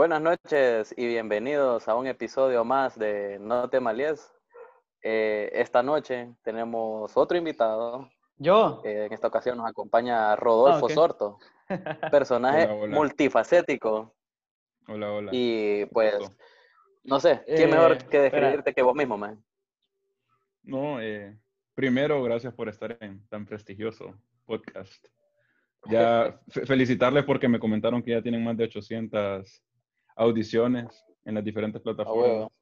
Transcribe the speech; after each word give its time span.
Buenas 0.00 0.22
noches 0.22 0.94
y 0.96 1.06
bienvenidos 1.06 1.86
a 1.86 1.94
un 1.94 2.06
episodio 2.06 2.64
más 2.64 2.98
de 2.98 3.38
No 3.38 3.68
te 3.68 3.80
malies. 3.80 4.32
Eh, 5.02 5.50
esta 5.52 5.82
noche 5.82 6.34
tenemos 6.42 7.14
otro 7.18 7.36
invitado. 7.36 8.08
Yo. 8.38 8.80
Eh, 8.82 9.04
en 9.04 9.12
esta 9.12 9.26
ocasión 9.28 9.58
nos 9.58 9.68
acompaña 9.68 10.34
Rodolfo 10.36 10.86
Ah. 10.86 10.94
Sorto, 10.94 11.38
personaje 12.10 12.64
Hola, 12.64 12.74
hola. 12.76 12.96
multifacético. 12.96 14.14
Hola, 14.88 15.12
hola. 15.12 15.30
Y 15.34 15.84
pues, 15.92 16.14
no 17.04 17.20
sé, 17.20 17.42
¿quién 17.44 17.68
Eh, 17.68 17.72
mejor 17.72 17.98
que 17.98 18.04
espera. 18.04 18.22
describirte 18.22 18.72
que 18.72 18.80
vos 18.80 18.94
mismo, 18.94 19.18
man? 19.18 19.44
No, 20.62 20.98
eh, 21.02 21.38
primero, 21.74 22.22
gracias 22.22 22.54
por 22.54 22.70
estar 22.70 22.96
en 23.02 23.28
tan 23.28 23.44
prestigioso 23.44 24.14
podcast. 24.46 25.04
Ya 25.90 26.40
fe- 26.48 26.64
felicitarles 26.64 27.24
porque 27.26 27.48
me 27.48 27.58
comentaron 27.60 28.02
que 28.02 28.12
ya 28.12 28.22
tienen 28.22 28.42
más 28.42 28.56
de 28.56 28.64
800 28.64 29.62
audiciones 30.16 31.04
en 31.24 31.34
las 31.34 31.44
diferentes 31.44 31.80
plataformas. 31.82 32.26
huevo. 32.30 32.52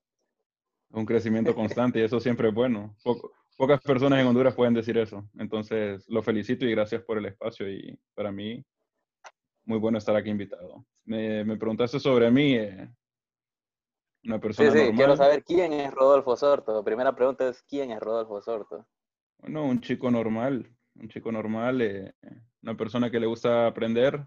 Un 0.91 1.05
crecimiento 1.05 1.55
constante 1.55 1.99
y 1.99 2.03
eso 2.03 2.19
siempre 2.19 2.49
es 2.49 2.55
bueno. 2.55 2.97
Poco- 3.05 3.33
pocas 3.57 3.81
personas 3.83 4.21
en 4.21 4.27
Honduras 4.27 4.55
pueden 4.55 4.75
decir 4.75 4.97
eso. 4.97 5.29
Entonces, 5.39 6.09
lo 6.09 6.23
felicito 6.23 6.65
y 6.65 6.71
gracias 6.71 7.03
por 7.03 7.19
el 7.19 7.27
espacio 7.27 7.71
y 7.71 7.99
para 8.15 8.33
mí, 8.33 8.65
muy 9.65 9.79
bueno 9.79 9.99
estar 9.99 10.17
aquí 10.17 10.31
invitado. 10.31 10.87
Me, 11.05 11.45
me 11.45 11.57
preguntaste 11.59 12.01
sobre 12.01 12.31
mí, 12.31 12.55
eh, 12.55 12.89
una 14.25 14.37
Sí, 14.37 14.41
persona 14.41 14.71
sí, 14.71 14.79
normal. 14.79 14.97
quiero 14.97 15.17
saber 15.17 15.45
quién 15.45 15.73
es 15.75 15.93
Rodolfo 15.93 16.37
Sorto. 16.37 16.83
Primera 16.83 17.15
pregunta 17.15 17.49
es, 17.49 17.63
¿quién 17.63 17.91
es 17.91 18.01
Rodolfo 18.01 18.41
Sorto? 18.41 18.87
Bueno, 19.39 19.65
un 19.67 19.81
chico 19.81 20.11
normal, 20.11 20.75
un 20.95 21.09
chico 21.09 21.31
normal, 21.31 21.81
eh, 21.83 22.15
una 22.63 22.77
persona 22.77 23.11
que 23.11 23.21
le 23.21 23.27
gusta 23.27 23.67
aprender, 23.67 24.27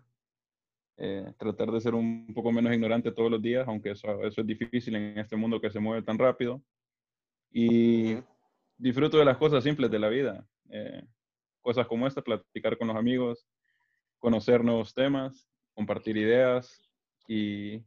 eh, 1.04 1.34
tratar 1.40 1.72
de 1.72 1.82
ser 1.82 1.96
un 1.96 2.32
poco 2.32 2.52
menos 2.52 2.72
ignorante 2.72 3.12
todos 3.12 3.32
los 3.32 3.42
días, 3.42 3.68
aunque 3.68 3.90
eso, 3.90 4.22
eso 4.24 4.42
es 4.42 4.46
difícil 4.46 4.96
en 4.96 5.18
este 5.18 5.36
mundo 5.36 5.60
que 5.60 5.72
se 5.72 5.80
mueve 5.80 6.04
tan 6.04 6.20
rápido. 6.20 6.62
Y 7.52 8.18
disfruto 8.78 9.18
de 9.18 9.26
las 9.26 9.38
cosas 9.38 9.64
simples 9.64 9.90
de 9.90 9.98
la 9.98 10.10
vida, 10.10 10.46
eh, 10.70 11.04
cosas 11.64 11.88
como 11.88 12.06
esta, 12.06 12.22
platicar 12.22 12.78
con 12.78 12.88
los 12.88 12.96
amigos, 12.96 13.48
conocer 14.20 14.64
nuevos 14.64 14.94
temas, 14.94 15.50
compartir 15.74 16.18
ideas 16.18 16.80
y, 17.28 17.84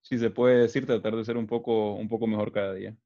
si 0.00 0.16
se 0.18 0.30
puede 0.30 0.60
decir, 0.62 0.86
tratar 0.86 1.16
de 1.16 1.24
ser 1.26 1.36
un 1.36 1.46
poco, 1.46 1.96
un 1.96 2.08
poco 2.08 2.26
mejor 2.26 2.50
cada 2.50 2.72
día. 2.72 2.96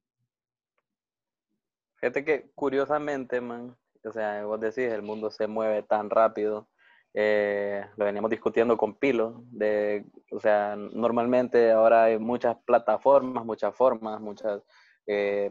Fíjate 1.97 2.25
que 2.25 2.53
curiosamente, 2.55 3.41
man, 3.41 3.77
o 4.05 4.12
sea, 4.12 4.44
vos 4.44 4.61
decís, 4.61 4.84
el 4.84 5.03
mundo 5.03 5.33
se 5.33 5.48
mueve 5.48 5.83
tan 5.83 6.09
rápido. 6.09 6.69
Eh, 7.14 7.84
lo 7.97 8.05
veníamos 8.05 8.30
discutiendo 8.30 8.77
con 8.77 8.94
Pilo, 8.94 9.42
de, 9.50 10.05
o 10.30 10.41
sea, 10.41 10.77
normalmente 10.77 11.72
ahora 11.72 12.05
hay 12.05 12.19
muchas 12.19 12.56
plataformas, 12.64 13.44
muchas 13.44 13.75
formas, 13.75 14.20
muchas 14.20 14.62
eh, 15.06 15.50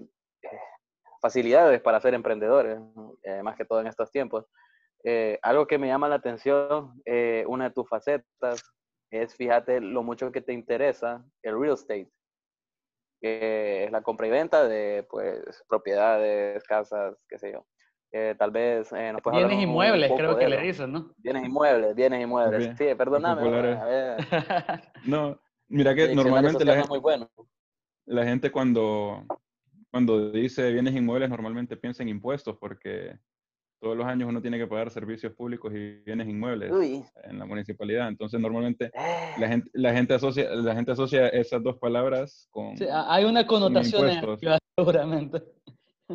facilidades 1.22 1.82
para 1.82 2.00
ser 2.00 2.14
emprendedores. 2.14 2.80
Eh, 3.24 3.44
más 3.44 3.56
que 3.56 3.66
todo 3.66 3.82
en 3.82 3.88
estos 3.88 4.12
tiempos. 4.12 4.46
Eh, 5.04 5.40
algo 5.42 5.68
que 5.68 5.78
me 5.78 5.88
llama 5.88 6.10
la 6.10 6.16
atención, 6.16 7.02
eh, 7.06 7.46
una 7.48 7.66
de 7.66 7.74
tus 7.74 7.88
facetas, 7.88 8.64
es 9.12 9.36
fíjate 9.36 9.82
lo 9.82 10.04
mucho 10.04 10.32
que 10.32 10.42
te 10.42 10.54
interesa 10.54 11.26
el 11.42 11.60
real 11.60 11.74
estate 11.74 12.12
que 13.22 13.84
es 13.86 13.92
la 13.92 14.02
compra 14.02 14.28
y 14.28 14.30
venta 14.30 14.68
de 14.68 15.06
pues 15.10 15.64
propiedades, 15.68 16.64
casas, 16.64 17.16
qué 17.28 17.38
sé 17.38 17.52
yo. 17.52 17.66
Eh, 18.12 18.36
tal 18.40 18.50
vez 18.52 18.92
eh, 18.92 19.12
nos 19.14 19.22
puedes 19.22 19.36
hablar 19.38 19.50
Bienes 19.50 19.64
inmuebles, 19.68 20.08
poco 20.10 20.18
creo 20.18 20.36
de 20.36 20.40
que 20.44 20.50
le 20.50 20.62
dicen, 20.62 20.92
¿no? 20.92 21.14
Bienes 21.18 21.44
inmuebles, 21.46 21.96
bienes 21.96 22.24
inmuebles. 22.24 22.76
Sí, 22.78 22.86
perdóname. 22.98 23.42
populares. 23.42 23.78
a 23.78 23.86
ver, 23.86 24.18
No, 25.06 25.40
mira 25.68 25.94
que 25.94 26.16
normalmente 26.16 26.66
la, 26.66 26.74
no 26.74 26.78
es 26.80 26.84
gen- 26.86 26.90
muy 26.90 27.00
bueno. 27.00 27.30
la 28.08 28.24
gente 28.26 28.52
cuando, 28.52 29.26
cuando 29.92 30.32
dice 30.32 30.72
bienes 30.72 30.96
inmuebles 30.96 31.30
normalmente 31.30 31.78
piensa 31.78 32.02
en 32.02 32.10
impuestos 32.10 32.58
porque 32.60 33.16
todos 33.80 33.96
los 33.96 34.06
años 34.08 34.28
uno 34.28 34.42
tiene 34.42 34.58
que 34.58 34.66
pagar 34.68 34.90
servicios 34.90 35.32
públicos 35.34 35.72
y 35.74 36.02
bienes 36.04 36.28
inmuebles 36.28 36.72
Uy. 36.72 37.04
en 37.24 37.38
la 37.38 37.46
municipalidad. 37.46 38.08
Entonces 38.08 38.40
normalmente 38.40 38.86
Eh, 38.88 39.34
la 39.38 39.48
gente, 39.48 39.70
la 39.74 39.94
gente, 39.94 40.16
asocia, 40.16 40.50
la 40.56 40.74
gente 40.74 40.92
asocia 40.94 41.28
esas 41.30 41.62
dos 41.62 41.78
palabras 41.78 42.48
con... 42.50 42.76
Sí, 42.76 42.86
ha- 42.92 43.14
hay 43.14 43.24
una 43.26 43.46
connotación 43.46 44.02
impuestos. 44.10 44.42
negativa, 44.42 44.58
seguramente. 44.78 45.44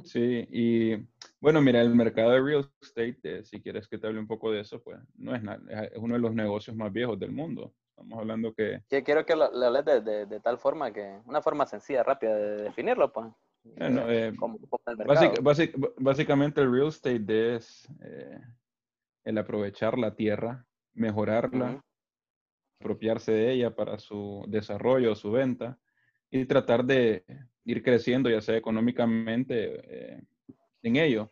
Sí, 0.02 0.46
y 0.50 0.96
bueno, 1.40 1.60
mira, 1.60 1.80
el 1.80 1.94
mercado 1.94 2.30
de 2.32 2.40
real 2.40 2.70
estate, 2.80 3.18
eh, 3.22 3.44
si 3.44 3.60
quieres 3.62 3.86
que 3.86 3.98
te 3.98 4.06
hable 4.06 4.18
un 4.18 4.26
poco 4.26 4.50
de 4.50 4.60
eso, 4.60 4.82
pues 4.82 4.98
no 5.16 5.34
es 5.34 5.42
nada, 5.42 5.84
es 5.84 5.98
uno 5.98 6.14
de 6.14 6.20
los 6.20 6.34
negocios 6.34 6.74
más 6.76 6.92
viejos 6.92 7.18
del 7.18 7.30
mundo. 7.30 7.72
Estamos 7.90 8.18
hablando 8.18 8.52
que 8.52 8.82
quiero 9.04 9.24
que 9.24 9.36
lo, 9.36 9.52
lo 9.52 9.66
hables 9.66 9.84
de, 9.84 10.00
de- 10.00 10.26
de 10.26 10.40
tal 10.40 10.58
forma 10.58 10.92
que, 10.92 11.20
una 11.26 11.40
forma 11.40 11.64
sencilla, 11.64 12.02
rápida 12.02 12.34
de 12.34 12.62
definirlo, 12.64 13.12
pues. 13.12 13.28
Bueno, 13.62 14.10
eh, 14.10 14.34
como, 14.36 14.58
como 14.58 14.82
el 14.86 15.72
básicamente 15.98 16.60
el 16.60 16.72
real 16.72 16.88
estate 16.88 17.54
es 17.56 17.88
eh, 18.02 18.40
el 19.24 19.38
aprovechar 19.38 19.96
la 19.96 20.14
tierra, 20.16 20.66
mejorarla, 20.92 21.80
apropiarse 22.80 23.32
de 23.32 23.52
ella 23.52 23.74
para 23.74 23.98
su 23.98 24.44
desarrollo, 24.48 25.14
su 25.14 25.30
venta 25.30 25.78
y 26.30 26.44
tratar 26.46 26.84
de 26.84 27.24
ir 27.64 27.82
creciendo, 27.82 28.28
ya 28.28 28.40
sea 28.40 28.56
económicamente, 28.56 29.80
eh, 29.88 30.22
en 30.82 30.96
ello. 30.96 31.30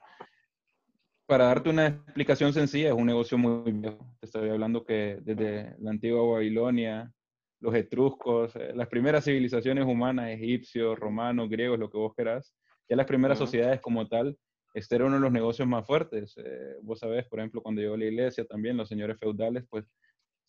Para 1.27 1.47
darte 1.47 1.71
una 1.71 1.87
explicación 1.87 2.53
sencilla, 2.53 2.89
es 2.89 2.95
un 2.95 3.07
negocio 3.07 3.39
muy 3.39 3.73
viejo. 3.73 3.99
Te 4.21 4.27
estoy 4.27 4.49
hablando 4.51 4.85
que 4.85 5.19
desde 5.23 5.77
la 5.79 5.91
antigua 5.91 6.23
Babilonia, 6.35 7.13
los 7.61 7.75
etruscos, 7.75 8.55
eh, 8.57 8.73
las 8.75 8.89
primeras 8.89 9.25
civilizaciones 9.25 9.85
humanas, 9.85 10.31
egipcios, 10.31 10.99
romanos, 10.99 11.49
griegos, 11.49 11.79
lo 11.79 11.91
que 11.91 11.99
vos 11.99 12.13
querás, 12.17 12.55
ya 12.89 12.97
las 12.97 13.07
primeras 13.07 13.39
sociedades 13.39 13.81
como 13.81 14.07
tal, 14.09 14.37
este 14.75 14.97
era 14.97 15.05
uno 15.05 15.17
de 15.17 15.21
los 15.21 15.33
negocios 15.33 15.69
más 15.69 15.87
fuertes. 15.87 16.35
Eh, 16.39 16.77
vos 16.83 16.99
sabés, 16.99 17.27
por 17.29 17.39
ejemplo, 17.39 17.63
cuando 17.63 17.81
llegó 17.81 17.97
la 17.97 18.07
iglesia 18.07 18.45
también, 18.45 18.77
los 18.77 18.89
señores 18.89 19.19
feudales, 19.19 19.65
pues 19.69 19.85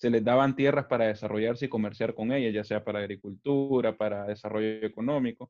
se 0.04 0.10
les 0.10 0.22
daban 0.22 0.54
tierras 0.54 0.86
para 0.88 1.06
desarrollarse 1.08 1.64
y 1.64 1.70
comerciar 1.70 2.14
con 2.14 2.34
ellas, 2.34 2.54
ya 2.54 2.66
sea 2.66 2.84
para 2.84 3.00
agricultura, 3.00 3.96
para 3.96 4.26
desarrollo 4.26 4.86
económico. 4.86 5.50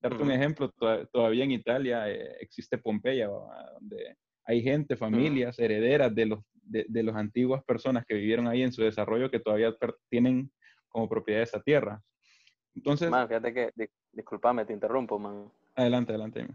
Darte 0.00 0.20
un 0.20 0.32
ejemplo, 0.32 0.68
to- 0.72 1.06
todavía 1.06 1.44
en 1.44 1.52
Italia 1.52 2.10
eh, 2.10 2.38
existe 2.40 2.76
Pompeya, 2.76 3.28
¿va? 3.28 3.70
donde 3.74 4.16
hay 4.46 4.62
gente, 4.62 4.96
familias, 4.96 5.60
herederas 5.60 6.12
de 6.12 6.26
los 6.26 6.40
de, 6.52 6.84
de 6.88 7.02
las 7.04 7.14
antiguas 7.14 7.62
personas 7.62 8.04
que 8.04 8.14
vivieron 8.14 8.48
ahí 8.48 8.62
en 8.64 8.72
su 8.72 8.82
desarrollo 8.82 9.30
que 9.30 9.38
todavía 9.38 9.72
tienen 10.10 10.50
como 10.88 11.08
propiedad 11.08 11.42
esa 11.42 11.60
tierra. 11.62 12.02
Entonces, 12.74 13.08
Man, 13.08 13.28
fíjate 13.28 13.54
que, 13.54 13.70
di- 13.76 13.88
discúlpame, 14.10 14.64
te 14.64 14.72
interrumpo, 14.72 15.20
man. 15.20 15.52
adelante, 15.76 16.10
adelante. 16.10 16.48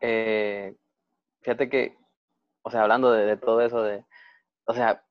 Eh, 0.00 0.72
fíjate 1.40 1.68
que, 1.68 1.96
o 2.62 2.70
sea, 2.70 2.82
hablando 2.82 3.10
de, 3.10 3.26
de 3.26 3.36
todo 3.36 3.60
eso, 3.60 3.82
de, 3.82 4.04
o 4.66 4.72
sea, 4.72 5.02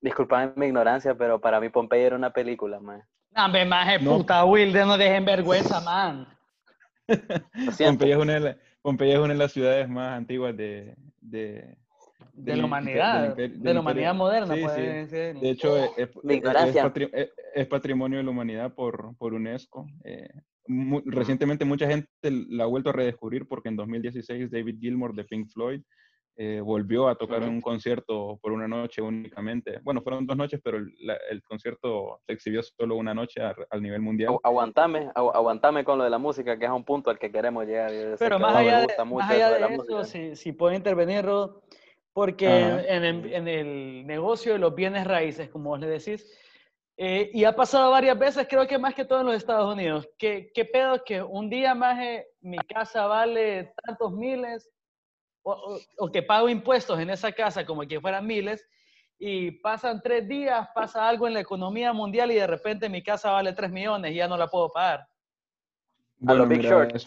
disculpame 0.00 0.52
mi 0.56 0.66
ignorancia, 0.66 1.14
pero 1.14 1.40
para 1.40 1.60
mí 1.60 1.68
Pompeya 1.68 2.06
era 2.08 2.16
una 2.16 2.30
película, 2.32 2.80
man. 2.80 3.02
Hombre, 3.36 3.64
maje, 3.64 3.98
No. 4.02 4.16
puta, 4.18 4.44
Wilde, 4.44 4.84
no 4.84 4.96
dejen 4.98 5.24
vergüenza, 5.24 5.80
man. 5.80 6.26
Pompeya 7.78 8.16
es, 8.16 8.22
una 8.22 8.34
de 8.34 8.40
la- 8.40 8.56
Pompeya 8.82 9.14
es 9.14 9.20
una 9.20 9.32
de 9.32 9.38
las 9.38 9.52
ciudades 9.52 9.88
más 9.88 10.16
antiguas 10.16 10.56
de, 10.56 10.94
de, 11.20 11.76
De 12.32 12.52
del 12.52 12.58
la 12.60 12.64
humanidad, 12.64 13.36
de 13.36 13.48
del 13.48 13.74
la 13.74 13.80
humanidad 13.80 14.14
moderna, 14.14 14.54
Sí, 14.54 14.60
pues. 14.62 14.74
sí. 14.74 14.80
decir. 14.82 15.40
De 15.40 15.50
hecho, 15.50 15.76
es, 15.76 15.90
es- 15.96 16.08
es- 16.16 16.36
ignorancia. 16.36 16.82
es 16.82 16.86
patri- 16.92 17.10
es- 17.12 17.30
es 17.54 17.66
patrimonio 17.66 18.18
de 18.18 18.24
la 18.24 18.30
humanidad 18.30 18.74
por, 18.74 19.16
por 19.16 19.34
UNESCO. 19.34 19.86
Eh, 20.04 20.28
mu- 20.66 21.02
recientemente 21.04 21.64
mucha 21.64 21.86
gente 21.88 22.08
la 22.48 22.64
ha 22.64 22.66
vuelto 22.66 22.90
a 22.90 22.92
redescubrir 22.92 23.46
porque 23.48 23.68
en 23.68 23.76
2016 23.76 24.50
David 24.50 24.78
Gilmour 24.80 25.14
de 25.14 25.24
Pink 25.24 25.48
Floyd 25.52 25.82
eh, 26.42 26.58
volvió 26.62 27.06
a 27.08 27.16
tocar 27.16 27.42
en 27.42 27.50
un 27.50 27.60
concierto 27.60 28.38
por 28.40 28.52
una 28.52 28.66
noche 28.66 29.02
únicamente. 29.02 29.78
Bueno, 29.82 30.00
fueron 30.00 30.26
dos 30.26 30.38
noches, 30.38 30.58
pero 30.64 30.78
el, 30.78 30.86
la- 31.00 31.18
el 31.30 31.42
concierto 31.42 32.18
se 32.26 32.32
exhibió 32.32 32.62
solo 32.62 32.96
una 32.96 33.12
noche 33.12 33.42
a- 33.42 33.54
al 33.68 33.82
nivel 33.82 34.00
mundial. 34.00 34.30
Agu- 34.32 34.40
Aguantame, 34.42 35.10
agu- 35.14 35.32
aguantame 35.34 35.84
con 35.84 35.98
lo 35.98 36.04
de 36.04 36.08
la 36.08 36.16
música, 36.16 36.58
que 36.58 36.64
es 36.64 36.70
un 36.70 36.82
punto 36.82 37.10
al 37.10 37.18
que 37.18 37.30
queremos 37.30 37.66
llegar. 37.66 37.92
Pero 38.18 38.38
más 38.38 38.56
allá 38.56 38.78
de, 38.78 38.84
gusta 38.86 39.04
mucho 39.04 39.18
más 39.18 39.30
allá 39.32 39.46
eso 39.48 39.54
de 39.54 39.60
la 39.60 39.66
eso, 39.66 39.76
música. 39.76 40.04
si, 40.04 40.34
si 40.36 40.52
puedo 40.52 40.74
intervenir, 40.74 41.26
Rod, 41.26 41.56
porque 42.14 42.46
en, 42.46 43.04
el, 43.04 43.32
en 43.34 43.46
el 43.48 44.06
negocio 44.06 44.54
de 44.54 44.58
los 44.60 44.74
bienes 44.74 45.06
raíces, 45.06 45.50
como 45.50 45.68
vos 45.70 45.80
le 45.80 45.88
decís, 45.88 46.26
eh, 46.96 47.30
y 47.34 47.44
ha 47.44 47.54
pasado 47.54 47.90
varias 47.90 48.18
veces, 48.18 48.46
creo 48.48 48.66
que 48.66 48.78
más 48.78 48.94
que 48.94 49.04
todo 49.04 49.20
en 49.20 49.26
los 49.26 49.34
Estados 49.36 49.70
Unidos, 49.74 50.08
que, 50.16 50.50
que 50.54 50.64
pedo 50.64 51.04
que 51.04 51.22
un 51.22 51.50
día 51.50 51.74
más 51.74 51.98
eh, 52.00 52.26
mi 52.40 52.56
casa 52.58 53.06
vale 53.06 53.74
tantos 53.84 54.12
miles, 54.12 54.70
o, 55.42 55.52
o- 55.52 55.80
o 55.98 56.10
que 56.12 56.22
pago 56.22 56.48
impuestos 56.48 56.98
en 57.00 57.10
esa 57.10 57.32
casa 57.32 57.64
como 57.64 57.82
que 57.82 58.00
fueran 58.00 58.26
miles, 58.26 58.66
y 59.22 59.50
pasan 59.50 60.00
tres 60.02 60.26
días, 60.26 60.66
pasa 60.74 61.06
algo 61.06 61.26
en 61.28 61.34
la 61.34 61.40
economía 61.40 61.92
mundial 61.92 62.30
y 62.32 62.36
de 62.36 62.46
repente 62.46 62.88
mi 62.88 63.02
casa 63.02 63.30
vale 63.30 63.52
tres 63.52 63.70
millones 63.70 64.12
y 64.12 64.14
ya 64.14 64.26
no 64.26 64.36
la 64.36 64.48
puedo 64.48 64.70
pagar. 64.70 65.06
A 66.26 66.34
lo 66.34 66.46
Big 66.46 66.62
Short. 66.62 66.96
es- 66.96 67.06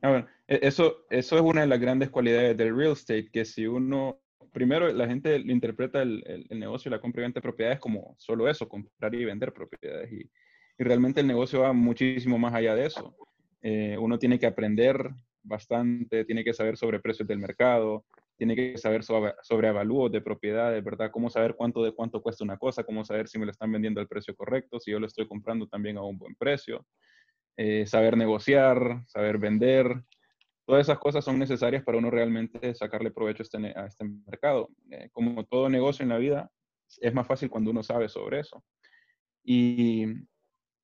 a 0.00 0.10
ver, 0.10 0.26
eso, 0.46 1.04
eso 1.10 1.36
es 1.36 1.42
una 1.42 1.60
de 1.62 1.66
las 1.66 1.78
grandes 1.80 2.08
cualidades 2.08 2.56
del 2.56 2.74
real 2.74 2.92
estate, 2.92 3.28
que 3.30 3.44
si 3.44 3.66
uno 3.66 4.18
primero 4.52 4.88
la 4.92 5.06
gente 5.06 5.36
interpreta 5.36 6.02
el, 6.02 6.46
el, 6.48 6.58
negocio 6.58 6.88
y 6.88 6.92
la 6.92 7.00
compra 7.00 7.20
y 7.20 7.24
venta 7.24 7.38
de 7.40 7.42
propiedades 7.42 7.80
como 7.80 8.14
solo 8.18 8.48
eso, 8.48 8.68
comprar 8.68 9.14
y 9.14 9.24
vender 9.24 9.52
propiedades. 9.52 10.10
Y, 10.12 10.30
y 10.78 10.84
realmente 10.84 11.20
el 11.20 11.26
negocio 11.26 11.60
va 11.60 11.72
muchísimo 11.72 12.38
más 12.38 12.54
allá 12.54 12.74
de 12.74 12.86
eso. 12.86 13.14
Eh, 13.62 13.96
uno 13.98 14.18
tiene 14.18 14.38
que 14.38 14.46
aprender 14.46 15.10
bastante, 15.42 16.24
tiene 16.24 16.44
que 16.44 16.54
saber 16.54 16.76
sobre 16.76 17.00
precios 17.00 17.28
del 17.28 17.38
mercado, 17.38 18.04
tiene 18.36 18.56
que 18.56 18.76
saber 18.78 19.04
sobre, 19.04 19.34
sobre 19.42 19.68
avalúos 19.68 20.10
de 20.10 20.20
propiedades, 20.20 20.82
¿verdad? 20.82 21.10
Cómo 21.10 21.30
saber 21.30 21.54
cuánto 21.54 21.84
de 21.84 21.92
cuánto 21.92 22.22
cuesta 22.22 22.44
una 22.44 22.56
cosa, 22.56 22.84
cómo 22.84 23.04
saber 23.04 23.28
si 23.28 23.38
me 23.38 23.44
lo 23.44 23.52
están 23.52 23.70
vendiendo 23.70 24.00
al 24.00 24.08
precio 24.08 24.34
correcto, 24.34 24.80
si 24.80 24.90
yo 24.90 24.98
lo 24.98 25.06
estoy 25.06 25.28
comprando 25.28 25.66
también 25.66 25.96
a 25.96 26.02
un 26.02 26.18
buen 26.18 26.34
precio, 26.34 26.86
eh, 27.56 27.86
saber 27.86 28.16
negociar, 28.16 29.04
saber 29.06 29.38
vender. 29.38 30.02
Todas 30.64 30.86
esas 30.86 30.98
cosas 30.98 31.24
son 31.24 31.38
necesarias 31.38 31.82
para 31.84 31.98
uno 31.98 32.10
realmente 32.10 32.74
sacarle 32.74 33.10
provecho 33.10 33.42
a 33.42 33.44
este, 33.44 33.78
a 33.78 33.86
este 33.86 34.04
mercado. 34.04 34.70
Eh, 34.90 35.08
como 35.12 35.44
todo 35.44 35.68
negocio 35.68 36.02
en 36.02 36.08
la 36.08 36.18
vida, 36.18 36.50
es 37.00 37.12
más 37.14 37.26
fácil 37.26 37.50
cuando 37.50 37.70
uno 37.70 37.82
sabe 37.82 38.08
sobre 38.08 38.40
eso. 38.40 38.64
Y 39.44 40.06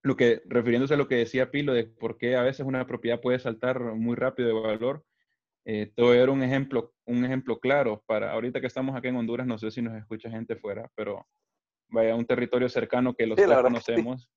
lo 0.02 0.16
que, 0.16 0.42
refiriéndose 0.46 0.94
a 0.94 0.96
lo 0.96 1.08
que 1.08 1.16
decía 1.16 1.50
Pilo 1.50 1.72
de 1.72 1.84
por 1.84 2.18
qué 2.18 2.36
a 2.36 2.42
veces 2.42 2.66
una 2.66 2.86
propiedad 2.86 3.20
puede 3.20 3.38
saltar 3.38 3.80
muy 3.80 4.16
rápido 4.16 4.48
de 4.48 4.54
valor, 4.54 5.04
eh, 5.64 5.92
te 5.94 6.02
voy 6.02 6.16
a 6.16 6.20
dar 6.20 6.30
un 6.30 6.42
ejemplo, 6.42 6.94
un 7.04 7.24
ejemplo 7.24 7.58
claro 7.60 8.02
para 8.06 8.32
ahorita 8.32 8.60
que 8.60 8.66
estamos 8.66 8.96
aquí 8.96 9.08
en 9.08 9.16
Honduras, 9.16 9.46
no 9.46 9.58
sé 9.58 9.70
si 9.70 9.82
nos 9.82 9.96
escucha 9.96 10.30
gente 10.30 10.56
fuera, 10.56 10.90
pero 10.94 11.26
vaya 11.88 12.14
un 12.14 12.24
territorio 12.24 12.68
cercano 12.68 13.14
que 13.14 13.26
los 13.26 13.38
sí, 13.38 13.44
conocemos, 13.44 14.30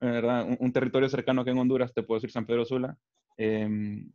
¿verdad? 0.00 0.46
Un, 0.58 0.72
territorio 0.72 1.08
cercano 1.08 1.40
aquí 1.40 1.50
en 1.50 1.58
Honduras, 1.58 1.92
te 1.92 2.02
puedo 2.02 2.18
decir 2.18 2.30
San 2.30 2.46
Pedro 2.46 2.64
Sula, 2.64 2.96
em, 3.36 4.10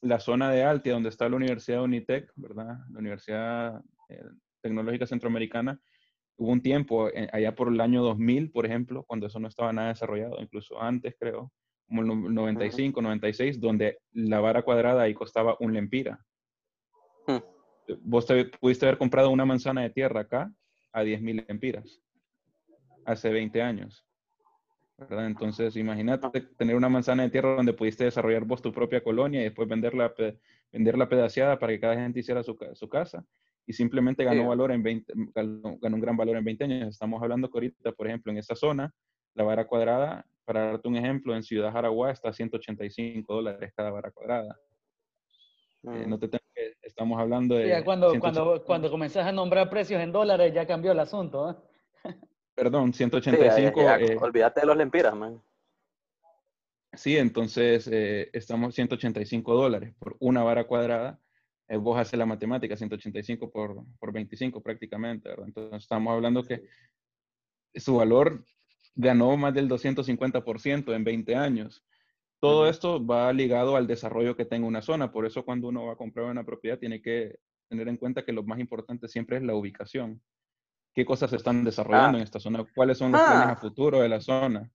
la 0.00 0.20
zona 0.20 0.50
de 0.50 0.62
Altia, 0.62 0.94
donde 0.94 1.08
está 1.08 1.28
la 1.28 1.36
Universidad 1.36 1.78
de 1.78 1.84
Unitec, 1.84 2.32
¿verdad? 2.36 2.78
La 2.90 2.98
Universidad 2.98 3.82
eh, 4.08 4.24
Tecnológica 4.62 5.06
Centroamericana, 5.06 5.80
hubo 6.40 6.52
un 6.52 6.62
tiempo, 6.62 7.08
eh, 7.10 7.28
allá 7.32 7.54
por 7.54 7.68
el 7.68 7.78
año 7.82 8.02
2000, 8.02 8.50
por 8.50 8.64
ejemplo, 8.64 9.04
cuando 9.04 9.26
eso 9.26 9.38
no 9.38 9.46
estaba 9.46 9.74
nada 9.74 9.88
desarrollado, 9.88 10.40
incluso 10.40 10.80
antes, 10.80 11.14
creo, 11.18 11.52
como 11.86 12.00
el 12.00 12.34
95, 12.34 13.02
96, 13.02 13.60
donde 13.60 13.98
la 14.12 14.40
vara 14.40 14.62
cuadrada 14.62 15.02
ahí 15.02 15.12
costaba 15.12 15.56
un 15.60 15.74
lempira. 15.74 16.18
Hmm. 17.26 17.40
Vos 18.00 18.24
te, 18.24 18.46
pudiste 18.46 18.86
haber 18.86 18.96
comprado 18.96 19.28
una 19.28 19.44
manzana 19.44 19.82
de 19.82 19.90
tierra 19.90 20.22
acá 20.22 20.50
a 20.92 21.02
10 21.02 21.20
mil 21.20 21.44
lempiras, 21.46 22.00
hace 23.04 23.28
20 23.28 23.60
años. 23.60 24.06
¿verdad? 24.96 25.26
Entonces, 25.26 25.76
imagínate 25.76 26.26
ah. 26.26 26.32
tener 26.56 26.74
una 26.74 26.88
manzana 26.88 27.24
de 27.24 27.30
tierra 27.30 27.54
donde 27.54 27.74
pudiste 27.74 28.04
desarrollar 28.04 28.46
vos 28.46 28.62
tu 28.62 28.72
propia 28.72 29.02
colonia 29.02 29.42
y 29.42 29.44
después 29.44 29.68
venderla, 29.68 30.14
venderla 30.72 31.06
pedaceada 31.06 31.58
para 31.58 31.74
que 31.74 31.80
cada 31.80 31.96
gente 31.96 32.20
hiciera 32.20 32.42
su, 32.42 32.56
su 32.72 32.88
casa 32.88 33.26
y 33.66 33.72
simplemente 33.72 34.24
ganó 34.24 34.48
valor 34.48 34.72
en 34.72 34.82
20, 34.82 35.12
ganó, 35.34 35.78
un 35.80 36.00
gran 36.00 36.16
valor 36.16 36.36
en 36.36 36.44
20 36.44 36.64
años. 36.64 36.88
Estamos 36.88 37.22
hablando 37.22 37.48
que 37.48 37.58
ahorita, 37.58 37.92
por 37.92 38.06
ejemplo, 38.06 38.32
en 38.32 38.38
esa 38.38 38.54
zona, 38.54 38.92
la 39.34 39.44
vara 39.44 39.66
cuadrada, 39.66 40.26
para 40.44 40.66
darte 40.66 40.88
un 40.88 40.96
ejemplo, 40.96 41.34
en 41.36 41.42
Ciudad 41.42 41.72
Jaraguá 41.72 42.10
está 42.10 42.30
a 42.30 42.32
185 42.32 43.32
dólares 43.32 43.72
cada 43.76 43.90
vara 43.90 44.10
cuadrada. 44.10 44.58
Eh, 45.84 46.04
no 46.06 46.16
mm. 46.16 46.20
te 46.20 46.28
que, 46.28 46.74
estamos 46.82 47.18
hablando 47.18 47.54
de... 47.54 47.68
ya 47.68 47.84
cuando, 47.84 48.12
cuando, 48.18 48.62
cuando 48.64 48.90
comenzás 48.90 49.26
a 49.26 49.32
nombrar 49.32 49.70
precios 49.70 50.02
en 50.02 50.12
dólares 50.12 50.52
ya 50.52 50.66
cambió 50.66 50.92
el 50.92 51.00
asunto. 51.00 51.50
¿eh? 51.50 51.54
Perdón, 52.54 52.92
185... 52.92 53.80
Eh, 53.80 54.18
olvídate 54.20 54.60
de 54.60 54.66
los 54.66 54.76
lempiras, 54.76 55.14
man. 55.14 55.40
Sí, 56.92 57.16
entonces 57.16 57.86
estamos 57.86 58.74
185 58.74 59.54
dólares 59.54 59.94
por 60.00 60.16
una 60.18 60.42
vara 60.42 60.64
cuadrada 60.64 61.20
eh, 61.70 61.76
vos 61.76 61.96
haces 61.96 62.18
la 62.18 62.26
matemática, 62.26 62.76
185 62.76 63.48
por, 63.48 63.84
por 64.00 64.12
25 64.12 64.60
prácticamente, 64.60 65.28
¿verdad? 65.28 65.46
Entonces 65.46 65.82
estamos 65.84 66.12
hablando 66.12 66.42
que 66.42 66.64
su 67.76 67.94
valor 67.94 68.44
ganó 68.96 69.36
más 69.36 69.54
del 69.54 69.68
250% 69.68 70.92
en 70.92 71.04
20 71.04 71.36
años. 71.36 71.84
Todo 72.40 72.68
esto 72.68 73.04
va 73.06 73.32
ligado 73.32 73.76
al 73.76 73.86
desarrollo 73.86 74.34
que 74.34 74.44
tenga 74.44 74.66
una 74.66 74.82
zona, 74.82 75.12
por 75.12 75.26
eso 75.26 75.44
cuando 75.44 75.68
uno 75.68 75.86
va 75.86 75.92
a 75.92 75.96
comprar 75.96 76.26
una 76.26 76.42
propiedad 76.42 76.76
tiene 76.76 77.00
que 77.00 77.38
tener 77.68 77.86
en 77.86 77.98
cuenta 77.98 78.24
que 78.24 78.32
lo 78.32 78.42
más 78.42 78.58
importante 78.58 79.06
siempre 79.06 79.36
es 79.36 79.44
la 79.44 79.54
ubicación. 79.54 80.20
¿Qué 80.92 81.04
cosas 81.04 81.30
se 81.30 81.36
están 81.36 81.62
desarrollando 81.62 82.18
ah. 82.18 82.20
en 82.20 82.24
esta 82.24 82.40
zona? 82.40 82.66
¿Cuáles 82.74 82.98
son 82.98 83.12
los 83.12 83.20
planes 83.20 83.46
a 83.46 83.52
ah. 83.52 83.56
futuro 83.56 84.00
de 84.00 84.08
la 84.08 84.20
zona? 84.20 84.68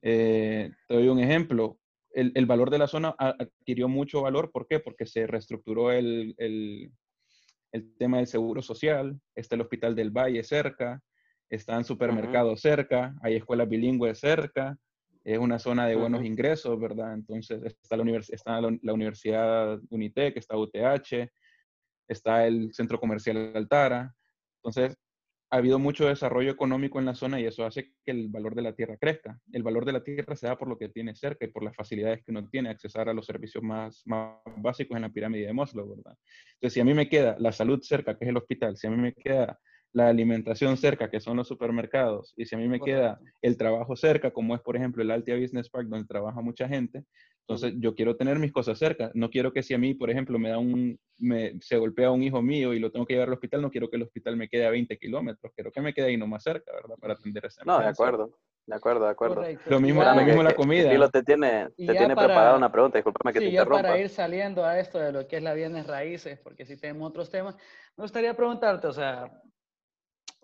Eh, 0.00 0.70
te 0.86 0.94
doy 0.94 1.08
un 1.08 1.18
ejemplo 1.18 1.77
el, 2.12 2.46
valor 2.46 2.70
de 2.70 2.78
la 2.78 2.86
zona 2.86 3.14
adquirió 3.18 3.88
mucho 3.88 4.22
valor. 4.22 4.50
¿Por 4.50 4.66
qué? 4.66 4.80
Porque 4.80 5.06
se 5.06 5.26
reestructuró 5.26 5.92
el, 5.92 6.34
tema 7.98 8.18
del 8.18 8.26
seguro 8.26 8.62
social, 8.62 9.20
está 9.34 9.54
el 9.54 9.60
Hospital 9.62 9.94
del 9.94 10.10
Valle 10.10 10.42
cerca, 10.42 11.02
están 11.50 11.84
supermercados 11.84 12.60
cerca, 12.60 13.14
hay 13.22 13.36
escuelas 13.36 13.68
bilingües 13.68 14.18
cerca, 14.18 14.76
es 15.24 15.38
una 15.38 15.58
zona 15.58 15.86
de 15.86 15.96
buenos 15.96 16.24
ingresos, 16.24 16.78
¿verdad? 16.80 17.12
Entonces 17.12 17.62
está 17.64 17.96
la, 17.96 18.18
está 18.18 18.60
la, 18.60 18.92
Universidad 18.92 19.78
Unitec, 19.90 20.36
está 20.36 20.56
UTH, 20.56 21.30
está 22.08 22.46
el 22.46 22.72
Centro 22.72 22.98
Comercial 22.98 23.52
Altara. 23.54 24.14
Entonces, 24.56 24.96
ha 25.50 25.56
habido 25.56 25.78
mucho 25.78 26.06
desarrollo 26.06 26.50
económico 26.50 26.98
en 26.98 27.06
la 27.06 27.14
zona 27.14 27.40
y 27.40 27.46
eso 27.46 27.64
hace 27.64 27.92
que 28.04 28.10
el 28.10 28.28
valor 28.28 28.54
de 28.54 28.62
la 28.62 28.74
tierra 28.74 28.98
crezca. 28.98 29.40
El 29.52 29.62
valor 29.62 29.86
de 29.86 29.92
la 29.92 30.04
tierra 30.04 30.36
se 30.36 30.46
da 30.46 30.58
por 30.58 30.68
lo 30.68 30.76
que 30.76 30.90
tiene 30.90 31.14
cerca 31.14 31.46
y 31.46 31.48
por 31.48 31.62
las 31.62 31.74
facilidades 31.74 32.22
que 32.22 32.30
uno 32.30 32.46
tiene, 32.48 32.68
accesar 32.68 33.08
a 33.08 33.14
los 33.14 33.24
servicios 33.24 33.64
más, 33.64 34.02
más 34.04 34.36
básicos 34.58 34.96
en 34.96 35.02
la 35.02 35.08
pirámide 35.08 35.46
de 35.46 35.54
Maslow, 35.54 35.88
¿verdad? 35.88 36.16
Entonces, 36.54 36.74
si 36.74 36.80
a 36.80 36.84
mí 36.84 36.92
me 36.92 37.08
queda 37.08 37.36
la 37.38 37.52
salud 37.52 37.80
cerca, 37.82 38.18
que 38.18 38.26
es 38.26 38.28
el 38.28 38.36
hospital, 38.36 38.76
si 38.76 38.86
a 38.86 38.90
mí 38.90 38.98
me 38.98 39.14
queda 39.14 39.58
la 39.92 40.08
alimentación 40.08 40.76
cerca, 40.76 41.10
que 41.10 41.20
son 41.20 41.36
los 41.36 41.48
supermercados, 41.48 42.34
y 42.36 42.46
si 42.46 42.54
a 42.54 42.58
mí 42.58 42.68
me 42.68 42.80
queda 42.80 43.18
el 43.42 43.56
trabajo 43.56 43.96
cerca, 43.96 44.30
como 44.30 44.54
es 44.54 44.60
por 44.60 44.76
ejemplo 44.76 45.02
el 45.02 45.10
Altia 45.10 45.36
Business 45.36 45.70
Park, 45.70 45.88
donde 45.88 46.06
trabaja 46.06 46.40
mucha 46.40 46.68
gente, 46.68 47.04
entonces 47.48 47.72
yo 47.78 47.94
quiero 47.94 48.14
tener 48.14 48.38
mis 48.38 48.52
cosas 48.52 48.78
cerca. 48.78 49.10
No 49.14 49.30
quiero 49.30 49.54
que 49.54 49.62
si 49.62 49.72
a 49.72 49.78
mí, 49.78 49.94
por 49.94 50.10
ejemplo, 50.10 50.38
me 50.38 50.50
da 50.50 50.58
un, 50.58 51.00
me, 51.16 51.58
se 51.62 51.78
golpea 51.78 52.10
un 52.10 52.22
hijo 52.22 52.42
mío 52.42 52.74
y 52.74 52.78
lo 52.78 52.92
tengo 52.92 53.06
que 53.06 53.14
llevar 53.14 53.28
al 53.28 53.34
hospital, 53.34 53.62
no 53.62 53.70
quiero 53.70 53.88
que 53.88 53.96
el 53.96 54.02
hospital 54.02 54.36
me 54.36 54.48
quede 54.48 54.66
a 54.66 54.70
20 54.70 54.98
kilómetros, 54.98 55.50
quiero 55.54 55.72
que 55.72 55.80
me 55.80 55.94
quede 55.94 56.08
ahí 56.08 56.18
nomás 56.18 56.42
cerca, 56.42 56.70
¿verdad? 56.72 56.96
Para 57.00 57.14
atender 57.14 57.46
ese 57.46 57.62
No, 57.64 57.78
de 57.78 57.86
acuerdo. 57.86 58.38
De 58.66 58.74
acuerdo, 58.74 59.06
de 59.06 59.10
acuerdo. 59.10 59.42
Lo 59.70 59.80
mismo, 59.80 60.04
lo 60.04 60.22
mismo 60.22 60.42
la 60.42 60.54
comida. 60.54 60.90
Pilo 60.90 61.08
te 61.08 61.22
tiene, 61.22 61.68
te 61.74 61.86
tiene 61.86 62.14
preparada 62.14 62.54
una 62.54 62.70
pregunta, 62.70 62.98
discúlpame 62.98 63.32
que 63.32 63.38
te 63.38 63.46
interrumpa. 63.46 63.80
para 63.80 63.98
ir 63.98 64.10
saliendo 64.10 64.62
a 64.62 64.78
esto 64.78 64.98
de 64.98 65.10
lo 65.10 65.26
que 65.26 65.38
es 65.38 65.42
la 65.42 65.54
bienes 65.54 65.86
raíces, 65.86 66.38
porque 66.40 66.66
si 66.66 66.76
tenemos 66.76 67.08
otros 67.08 67.30
temas, 67.30 67.56
me 67.96 68.04
gustaría 68.04 68.34
preguntarte, 68.34 68.88
o 68.88 68.92
sea, 68.92 69.40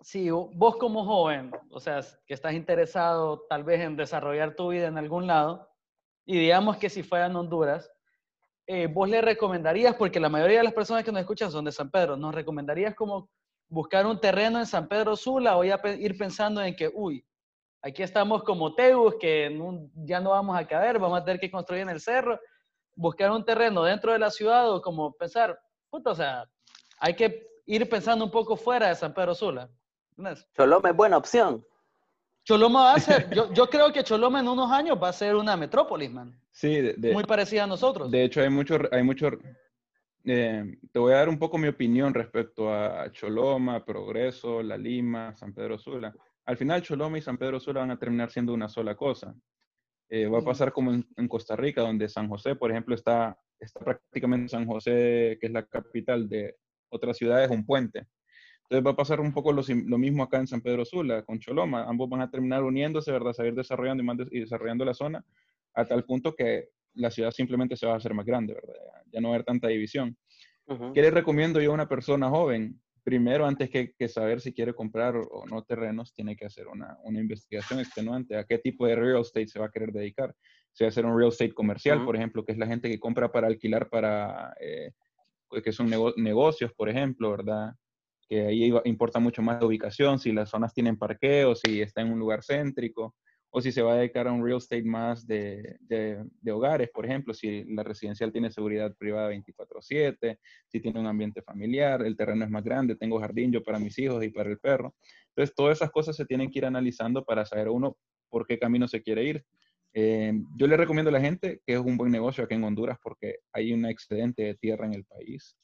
si 0.01 0.29
vos 0.29 0.77
como 0.77 1.05
joven, 1.05 1.51
o 1.71 1.79
sea, 1.79 2.01
que 2.25 2.33
estás 2.33 2.53
interesado 2.53 3.45
tal 3.49 3.63
vez 3.63 3.81
en 3.81 3.95
desarrollar 3.95 4.55
tu 4.55 4.69
vida 4.69 4.87
en 4.87 4.97
algún 4.97 5.27
lado, 5.27 5.69
y 6.25 6.37
digamos 6.39 6.77
que 6.77 6.89
si 6.89 7.03
fuera 7.03 7.27
en 7.27 7.35
Honduras, 7.35 7.91
eh, 8.67 8.87
vos 8.87 9.07
le 9.07 9.21
recomendarías, 9.21 9.95
porque 9.95 10.19
la 10.19 10.29
mayoría 10.29 10.57
de 10.59 10.63
las 10.63 10.73
personas 10.73 11.03
que 11.03 11.11
nos 11.11 11.21
escuchan 11.21 11.51
son 11.51 11.65
de 11.65 11.71
San 11.71 11.91
Pedro, 11.91 12.17
¿nos 12.17 12.33
recomendarías 12.33 12.95
como 12.95 13.29
buscar 13.67 14.05
un 14.05 14.19
terreno 14.19 14.59
en 14.59 14.65
San 14.65 14.87
Pedro 14.87 15.15
Sula 15.15 15.57
o 15.57 15.63
ir 15.63 16.17
pensando 16.17 16.61
en 16.61 16.75
que, 16.75 16.91
uy, 16.93 17.25
aquí 17.81 18.01
estamos 18.01 18.43
como 18.43 18.73
Teus, 18.73 19.15
que 19.19 19.55
ya 19.95 20.19
no 20.19 20.31
vamos 20.31 20.57
a 20.57 20.67
caber, 20.67 20.97
vamos 20.97 21.19
a 21.19 21.23
tener 21.23 21.39
que 21.39 21.51
construir 21.51 21.83
en 21.83 21.89
el 21.89 22.01
cerro, 22.01 22.39
buscar 22.95 23.29
un 23.31 23.45
terreno 23.45 23.83
dentro 23.83 24.11
de 24.11 24.19
la 24.19 24.31
ciudad 24.31 24.71
o 24.71 24.81
como 24.81 25.13
pensar, 25.13 25.59
puta, 25.89 26.11
o 26.11 26.15
sea, 26.15 26.45
hay 26.99 27.15
que 27.15 27.47
ir 27.65 27.87
pensando 27.89 28.25
un 28.25 28.31
poco 28.31 28.55
fuera 28.55 28.87
de 28.87 28.95
San 28.95 29.13
Pedro 29.13 29.35
Sula. 29.35 29.69
Choloma 30.55 30.89
es 30.89 30.95
buena 30.95 31.17
opción. 31.17 31.65
Choloma 32.43 32.83
va 32.83 32.93
a 32.93 32.99
ser, 32.99 33.29
yo, 33.35 33.51
yo, 33.53 33.67
creo 33.69 33.91
que 33.91 34.03
Choloma 34.03 34.39
en 34.39 34.47
unos 34.47 34.71
años 34.71 34.97
va 35.01 35.09
a 35.09 35.13
ser 35.13 35.35
una 35.35 35.57
metrópolis, 35.57 36.11
man. 36.11 36.39
Sí, 36.51 36.93
muy 37.11 37.23
parecida 37.23 37.63
a 37.63 37.67
nosotros. 37.67 38.09
De 38.09 38.23
hecho, 38.23 38.41
hay 38.41 38.49
mucho, 38.49 38.79
hay 38.91 39.03
mucho, 39.03 39.29
eh, 40.23 40.77
te 40.91 40.99
voy 40.99 41.13
a 41.13 41.17
dar 41.17 41.29
un 41.29 41.39
poco 41.39 41.57
mi 41.57 41.67
opinión 41.67 42.13
respecto 42.13 42.73
a 42.73 43.11
Choloma, 43.11 43.83
Progreso, 43.83 44.63
La 44.63 44.77
Lima, 44.77 45.35
San 45.35 45.53
Pedro 45.53 45.77
Sula. 45.77 46.13
Al 46.45 46.57
final, 46.57 46.81
Choloma 46.83 47.17
y 47.17 47.21
San 47.21 47.37
Pedro 47.37 47.59
Sula 47.59 47.81
van 47.81 47.91
a 47.91 47.99
terminar 47.99 48.31
siendo 48.31 48.53
una 48.53 48.69
sola 48.69 48.95
cosa. 48.95 49.35
Eh, 50.07 50.27
va 50.27 50.39
a 50.39 50.43
pasar 50.43 50.71
como 50.71 50.93
en, 50.93 51.05
en, 51.17 51.27
Costa 51.27 51.55
Rica, 51.55 51.81
donde 51.81 52.07
San 52.07 52.29
José, 52.29 52.55
por 52.55 52.69
ejemplo, 52.69 52.93
está, 52.93 53.37
está 53.59 53.79
prácticamente 53.79 54.49
San 54.49 54.67
José, 54.67 55.39
que 55.41 55.47
es 55.47 55.51
la 55.51 55.65
capital 55.65 56.29
de 56.29 56.55
otras 56.89 57.17
ciudades, 57.17 57.49
un 57.49 57.65
puente. 57.65 58.07
Entonces 58.65 58.85
va 58.85 58.91
a 58.91 58.95
pasar 58.95 59.19
un 59.19 59.31
poco 59.31 59.53
lo, 59.53 59.63
mismo 59.97 60.23
acá 60.23 60.39
en 60.39 60.47
San 60.47 60.61
Pedro 60.61 60.85
Sula, 60.85 61.23
con 61.23 61.39
Choloma. 61.39 61.83
Ambos 61.83 62.09
van 62.09 62.21
a 62.21 62.31
terminar 62.31 62.63
uniéndose, 62.63 63.11
¿verdad? 63.11 63.33
Seguir 63.33 63.53
desarrollando 63.53 64.03
y, 64.31 64.39
desarrollando 64.39 64.83
la 64.85 64.95
zona 64.95 65.23
a 65.75 65.85
tal 65.85 66.03
punto 66.03 66.33
que 66.35 66.69
la 66.95 67.11
ciudad 67.11 67.29
simplemente 67.29 67.75
se 67.75 67.85
va 67.85 67.93
a 67.93 67.97
hacer 67.97 68.15
más 68.15 68.25
grande, 68.25 68.55
¿verdad? 68.55 68.73
Ya 69.11 69.21
no 69.21 69.27
va 69.27 69.33
a 69.33 69.35
haber 69.35 69.45
tanta 69.45 69.67
división. 69.67 70.17
¿Qué 70.95 71.01
le 71.01 71.11
recomiendo 71.11 71.61
yo 71.61 71.71
a 71.71 71.73
una 71.75 71.87
persona 71.87 72.27
joven? 72.29 72.81
Primero, 73.03 73.45
antes 73.45 73.69
que, 73.69 74.07
saber 74.07 74.41
si 74.41 74.51
quiere 74.51 74.73
comprar 74.73 75.15
o 75.15 75.45
no 75.45 75.61
terrenos, 75.61 76.11
tiene 76.11 76.35
que 76.35 76.45
hacer 76.45 76.65
una, 76.67 76.97
investigación 77.05 77.79
extenuante 77.79 78.35
a 78.35 78.45
qué 78.45 78.57
tipo 78.57 78.87
de 78.87 78.95
real 78.95 79.21
estate 79.21 79.47
se 79.47 79.59
va 79.59 79.67
a 79.67 79.71
querer 79.71 79.91
dedicar. 79.91 80.33
Si 80.71 80.83
va 80.83 80.87
a 80.87 80.91
ser 80.91 81.05
un 81.05 81.15
real 81.15 81.29
estate 81.29 81.53
comercial, 81.53 82.03
por 82.03 82.15
ejemplo, 82.15 82.43
que 82.43 82.53
es 82.53 82.57
la 82.57 82.65
gente 82.65 82.89
que 82.89 82.99
compra 82.99 83.31
para 83.31 83.45
alquilar 83.45 83.89
para, 83.89 84.55
eh, 84.59 84.91
que 85.63 85.71
son 85.71 85.87
negocios, 86.17 86.73
por 86.73 86.89
ejemplo, 86.89 87.29
¿verdad? 87.29 87.75
Que 88.27 88.47
ahí 88.47 88.73
importa 88.85 89.19
mucho 89.19 89.41
más 89.41 89.59
la 89.59 89.67
ubicación, 89.67 90.19
si 90.19 90.31
las 90.31 90.49
zonas 90.49 90.73
tienen 90.73 90.97
parqueo, 90.97 91.55
si 91.55 91.81
está 91.81 92.01
en 92.01 92.11
un 92.11 92.19
lugar 92.19 92.43
céntrico, 92.43 93.15
o 93.57 93.61
si 93.61 93.71
se 93.71 93.81
va 93.81 93.93
a 93.93 93.95
dedicar 93.95 94.27
a 94.27 94.33
un 94.33 94.43
real 94.43 94.57
estate 94.57 94.83
más 94.83 95.25
de, 95.25 95.77
de, 95.79 96.51
hogares, 96.51 96.89
por 96.93 97.05
ejemplo, 97.05 97.33
si 97.33 97.63
la 97.73 97.83
residencial 97.83 98.29
tiene 98.33 98.51
seguridad 98.51 98.93
privada 98.97 99.29
24/7, 99.29 100.39
si 100.67 100.81
tiene 100.81 100.99
un 100.99 101.07
ambiente 101.07 101.41
familiar, 101.41 102.01
el 102.05 102.17
terreno 102.17 102.43
es 102.43 102.51
más 102.51 102.65
grande, 102.65 102.97
tengo 102.97 103.17
jardín 103.17 103.53
yo 103.53 103.63
para 103.63 103.79
mis 103.79 103.97
hijos 103.97 104.21
y 104.25 104.29
para 104.29 104.49
el 104.49 104.59
perro. 104.59 104.93
Entonces, 105.29 105.55
todas 105.55 105.77
esas 105.77 105.89
cosas 105.89 106.17
se 106.17 106.25
tienen 106.25 106.51
que 106.51 106.59
ir 106.59 106.65
analizando 106.65 107.23
para 107.23 107.45
saber 107.45 107.69
uno 107.69 107.95
por 108.29 108.45
qué 108.45 108.59
camino 108.59 108.89
se 108.89 109.01
quiere 109.01 109.23
ir. 109.23 109.45
Eh, 109.93 110.33
yo 110.57 110.67
le 110.67 110.75
recomiendo 110.75 111.07
a 111.07 111.13
la 111.13 111.21
gente 111.21 111.61
que 111.65 111.75
es 111.75 111.79
un 111.79 111.95
buen 111.95 112.11
negocio 112.11 112.43
aquí 112.43 112.55
en 112.55 112.63
Honduras 112.65 112.97
porque 113.01 113.37
hay 113.53 113.71
un 113.71 113.85
excedente 113.85 114.43
de 114.43 114.55
tierra 114.55 114.85
en 114.85 114.95
el 114.95 115.05
país. 115.05 115.55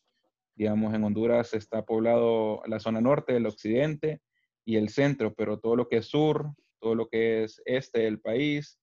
Digamos, 0.62 0.94
en 0.94 1.04
Honduras 1.04 1.56
está 1.56 1.84
poblado 1.84 2.62
la 2.68 2.80
zona 2.80 3.02
norte, 3.02 3.36
el 3.36 3.48
occidente 3.48 4.22
y 4.64 4.76
el 4.76 4.90
centro, 4.90 5.34
pero 5.34 5.58
todo 5.58 5.76
lo 5.76 5.88
que 5.88 5.98
es 5.98 6.06
sur, 6.06 6.52
todo 6.80 6.94
lo 6.94 7.08
que 7.08 7.42
es 7.44 7.60
este 7.66 8.02
del 8.02 8.22
país, 8.22 8.80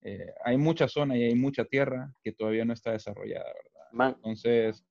eh, 0.00 0.32
hay 0.42 0.56
mucha 0.56 0.88
zona 0.88 1.18
y 1.18 1.24
hay 1.24 1.34
mucha 1.34 1.66
tierra 1.66 2.10
que 2.24 2.32
todavía 2.32 2.64
no 2.64 2.72
está 2.72 2.92
desarrollada, 2.92 3.44
¿verdad? 3.92 4.16
Entonces, 4.16 4.82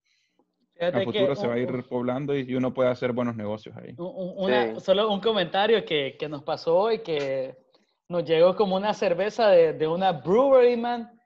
a 0.79 1.01
futuro 1.01 1.36
se 1.36 1.48
va 1.48 1.56
a 1.56 1.58
ir 1.58 1.84
poblando 1.89 2.38
y 2.38 2.53
uno 2.53 2.72
puede 2.72 2.91
hacer 2.91 3.13
buenos 3.13 3.36
negocios 3.36 3.75
ahí. 3.75 3.96
Solo 4.79 5.12
un 5.12 5.22
comentario 5.22 5.84
que, 5.86 6.17
que, 6.20 6.29
nos 6.29 6.44
pasó 6.44 6.77
hoy, 6.77 7.00
que 7.00 7.58
nos 8.10 8.24
llegó 8.25 8.56
como 8.56 8.75
una 8.75 8.94
cerveza 8.94 9.50
de, 9.50 9.74
de 9.74 9.88
una 9.88 10.12
brewery, 10.12 10.77
man, 10.77 11.20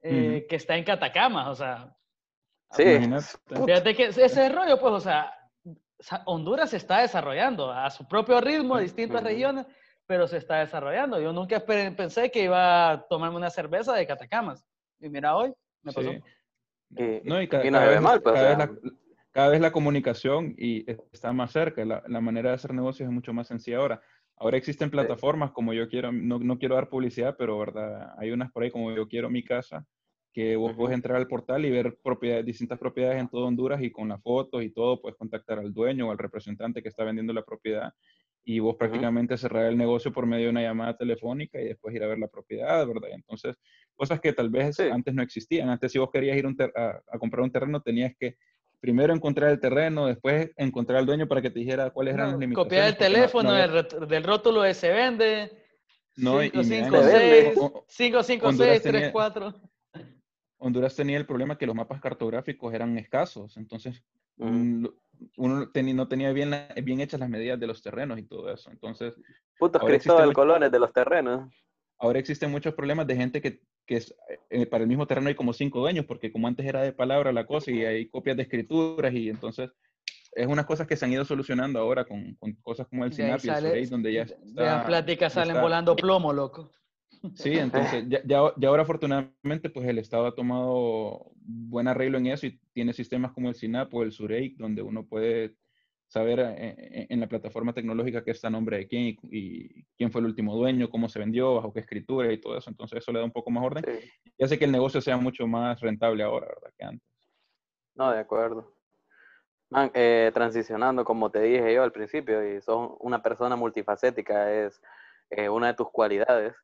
eh, 0.00 0.46
que 0.48 0.56
está 0.56 0.78
en 0.78 0.84
Catacamas, 0.84 1.48
o 1.48 1.54
sea. 1.56 1.95
Sí. 2.72 2.84
Fíjate 3.64 3.94
que 3.94 4.06
ese 4.06 4.48
rollo, 4.48 4.78
pues, 4.78 4.94
o 4.94 5.00
sea, 5.00 5.32
Honduras 6.26 6.70
se 6.70 6.76
está 6.76 7.00
desarrollando 7.00 7.70
a 7.70 7.88
su 7.90 8.06
propio 8.06 8.40
ritmo, 8.40 8.78
distintas 8.78 9.22
regiones, 9.22 9.66
pero 10.06 10.26
se 10.26 10.38
está 10.38 10.58
desarrollando. 10.58 11.20
Yo 11.20 11.32
nunca 11.32 11.60
pensé 11.60 12.30
que 12.30 12.44
iba 12.44 12.90
a 12.90 13.06
tomarme 13.08 13.36
una 13.36 13.50
cerveza 13.50 13.94
de 13.94 14.06
Catacamas. 14.06 14.64
Y 15.00 15.08
mira 15.08 15.36
hoy, 15.36 15.52
me 15.82 15.92
pasó. 15.92 16.10
no, 16.90 17.42
y 17.42 17.48
cada, 17.48 17.86
vez, 17.86 18.00
mal, 18.00 18.22
pues, 18.22 18.34
cada, 18.34 18.48
vez 18.48 18.58
la, 18.58 18.92
cada, 19.30 19.48
vez 19.48 19.60
la, 19.60 19.72
comunicación 19.72 20.54
y 20.58 20.90
está 21.12 21.32
más 21.32 21.52
cerca. 21.52 21.84
La, 21.84 22.02
la, 22.06 22.20
manera 22.20 22.50
de 22.50 22.56
hacer 22.56 22.74
negocios 22.74 23.08
es 23.08 23.12
mucho 23.12 23.32
más 23.32 23.48
sencilla 23.48 23.78
ahora. 23.78 24.02
Ahora 24.38 24.58
existen 24.58 24.90
plataformas 24.90 25.50
como 25.52 25.72
yo 25.72 25.88
quiero, 25.88 26.12
no, 26.12 26.38
no, 26.38 26.58
quiero 26.58 26.74
dar 26.74 26.90
publicidad, 26.90 27.36
pero 27.38 27.58
verdad, 27.58 28.12
hay 28.18 28.30
unas 28.32 28.52
por 28.52 28.62
ahí 28.62 28.70
como 28.70 28.92
yo 28.92 29.08
quiero 29.08 29.30
mi 29.30 29.42
casa, 29.42 29.86
que 30.36 30.54
vos 30.54 30.74
puedes 30.76 30.94
entrar 30.94 31.16
al 31.16 31.28
portal 31.28 31.64
y 31.64 31.70
ver 31.70 31.96
propiedades, 32.02 32.44
distintas 32.44 32.78
propiedades 32.78 33.18
en 33.18 33.26
todo 33.26 33.46
Honduras 33.46 33.82
y 33.82 33.90
con 33.90 34.06
las 34.10 34.22
fotos 34.22 34.62
y 34.62 34.68
todo, 34.68 35.00
puedes 35.00 35.16
contactar 35.16 35.58
al 35.58 35.72
dueño 35.72 36.08
o 36.08 36.10
al 36.10 36.18
representante 36.18 36.82
que 36.82 36.90
está 36.90 37.04
vendiendo 37.04 37.32
la 37.32 37.40
propiedad 37.40 37.94
y 38.44 38.58
vos 38.58 38.76
prácticamente 38.76 39.38
cerrar 39.38 39.64
el 39.64 39.78
negocio 39.78 40.12
por 40.12 40.26
medio 40.26 40.44
de 40.44 40.50
una 40.50 40.60
llamada 40.60 40.94
telefónica 40.94 41.58
y 41.58 41.64
después 41.64 41.94
ir 41.94 42.04
a 42.04 42.08
ver 42.08 42.18
la 42.18 42.28
propiedad, 42.28 42.86
¿verdad? 42.86 43.08
Entonces, 43.14 43.56
cosas 43.94 44.20
que 44.20 44.34
tal 44.34 44.50
vez 44.50 44.78
antes 44.78 45.14
no 45.14 45.22
existían. 45.22 45.70
Antes 45.70 45.92
si 45.92 45.98
vos 45.98 46.10
querías 46.12 46.36
ir 46.36 46.46
a, 46.76 47.00
a, 47.10 47.18
comprar 47.18 47.42
un 47.42 47.50
terreno, 47.50 47.80
tenías 47.80 48.12
que 48.20 48.36
primero 48.78 49.14
encontrar 49.14 49.48
el 49.48 49.58
terreno, 49.58 50.04
después 50.04 50.50
encontrar 50.58 50.98
al 50.98 51.06
dueño 51.06 51.26
para 51.26 51.40
que 51.40 51.48
te 51.48 51.60
dijera 51.60 51.88
cuáles 51.88 52.12
eran 52.12 52.32
las 52.32 52.38
limitaciones. 52.38 52.68
Copiar 52.68 52.88
el 52.88 52.96
teléfono 52.98 53.54
del, 53.54 54.22
rótulo 54.22 54.60
de 54.60 54.74
se 54.74 54.90
vende. 54.90 55.50
No, 56.16 56.42
5, 56.42 56.62
5, 56.62 56.96
6, 57.02 57.54
5, 57.88 58.22
5, 58.22 58.52
6, 58.52 58.82
3, 58.82 59.12
4. 59.12 59.54
Honduras 60.58 60.96
tenía 60.96 61.18
el 61.18 61.26
problema 61.26 61.58
que 61.58 61.66
los 61.66 61.74
mapas 61.74 62.00
cartográficos 62.00 62.72
eran 62.72 62.96
escasos, 62.98 63.56
entonces 63.56 64.02
mm, 64.36 64.86
uno 65.36 65.70
no 65.74 66.08
tenía 66.08 66.32
bien, 66.32 66.54
bien 66.82 67.00
hechas 67.00 67.20
las 67.20 67.28
medidas 67.28 67.58
de 67.60 67.66
los 67.66 67.82
terrenos 67.82 68.18
y 68.18 68.22
todo 68.24 68.52
eso. 68.52 68.70
Entonces, 68.70 69.14
putos 69.58 69.82
Cristóbal 69.82 70.32
Colones 70.32 70.70
de 70.70 70.78
los 70.78 70.92
terrenos. 70.92 71.52
Ahora 71.98 72.18
existen 72.18 72.50
muchos 72.50 72.74
problemas 72.74 73.06
de 73.06 73.16
gente 73.16 73.40
que, 73.40 73.62
que 73.86 73.96
es, 73.96 74.14
eh, 74.50 74.66
para 74.66 74.82
el 74.82 74.88
mismo 74.88 75.06
terreno 75.06 75.28
hay 75.28 75.34
como 75.34 75.52
cinco 75.52 75.80
dueños, 75.80 76.04
porque 76.04 76.30
como 76.30 76.46
antes 76.46 76.66
era 76.66 76.82
de 76.82 76.92
palabra 76.92 77.32
la 77.32 77.46
cosa 77.46 77.70
y 77.70 77.84
hay 77.84 78.08
copias 78.08 78.36
de 78.36 78.42
escrituras 78.42 79.14
y 79.14 79.30
entonces 79.30 79.70
es 80.32 80.46
unas 80.46 80.66
cosas 80.66 80.86
que 80.86 80.96
se 80.96 81.04
han 81.06 81.12
ido 81.12 81.24
solucionando 81.24 81.78
ahora 81.78 82.04
con, 82.04 82.34
con 82.34 82.52
cosas 82.56 82.86
como 82.88 83.06
el 83.06 83.18
el 83.18 83.90
donde 83.90 84.12
ya 84.12 84.22
está... 84.22 84.36
De 84.80 84.86
pláticas 84.86 85.32
salen 85.32 85.60
volando 85.62 85.96
plomo, 85.96 86.32
loco. 86.32 86.70
Sí, 87.34 87.52
entonces 87.52 88.04
ya, 88.08 88.20
ya, 88.24 88.68
ahora 88.68 88.82
afortunadamente 88.82 89.70
pues 89.70 89.86
el 89.88 89.98
Estado 89.98 90.26
ha 90.26 90.34
tomado 90.34 91.32
buen 91.36 91.88
arreglo 91.88 92.18
en 92.18 92.26
eso 92.26 92.46
y 92.46 92.58
tiene 92.72 92.92
sistemas 92.92 93.32
como 93.32 93.48
el 93.48 93.54
SINAP 93.54 93.92
o 93.94 94.02
el 94.02 94.12
SUREIC 94.12 94.56
donde 94.56 94.82
uno 94.82 95.06
puede 95.06 95.56
saber 96.08 96.40
eh, 96.40 96.76
eh, 96.78 97.06
en, 97.10 97.20
la 97.20 97.26
plataforma 97.26 97.72
tecnológica 97.72 98.22
qué 98.22 98.30
está 98.30 98.48
nombre 98.48 98.78
de 98.78 98.88
quién 98.88 99.16
y, 99.22 99.84
quién 99.96 100.10
fue 100.12 100.20
el 100.20 100.26
último 100.26 100.54
dueño, 100.54 100.90
cómo 100.90 101.08
se 101.08 101.18
vendió, 101.18 101.54
bajo 101.56 101.72
qué 101.72 101.80
escritura 101.80 102.32
y 102.32 102.40
todo 102.40 102.56
eso. 102.56 102.70
Entonces 102.70 102.98
eso 102.98 103.12
le 103.12 103.18
da 103.18 103.24
un 103.24 103.32
poco 103.32 103.50
más 103.50 103.64
orden 103.64 103.84
y 104.36 104.44
hace 104.44 104.58
que 104.58 104.66
el 104.66 104.72
negocio 104.72 105.00
sea 105.00 105.16
mucho 105.16 105.46
más 105.46 105.80
rentable 105.80 106.22
ahora, 106.22 106.46
¿verdad? 106.46 106.74
Que 106.78 106.84
antes. 106.84 107.08
No, 107.94 108.10
de 108.10 108.20
acuerdo. 108.20 108.72
Man, 109.68 109.90
eh, 109.94 110.30
transicionando, 110.32 111.04
como 111.04 111.30
te 111.30 111.40
dije 111.40 111.74
yo 111.74 111.82
al 111.82 111.90
principio, 111.90 112.46
y 112.46 112.60
sos 112.60 112.92
una 113.00 113.20
persona 113.20 113.56
multifacética, 113.56 114.52
es 114.52 114.80
una 115.50 115.68
de 115.68 115.74
tus 115.74 115.90
cualidades. 115.90 116.54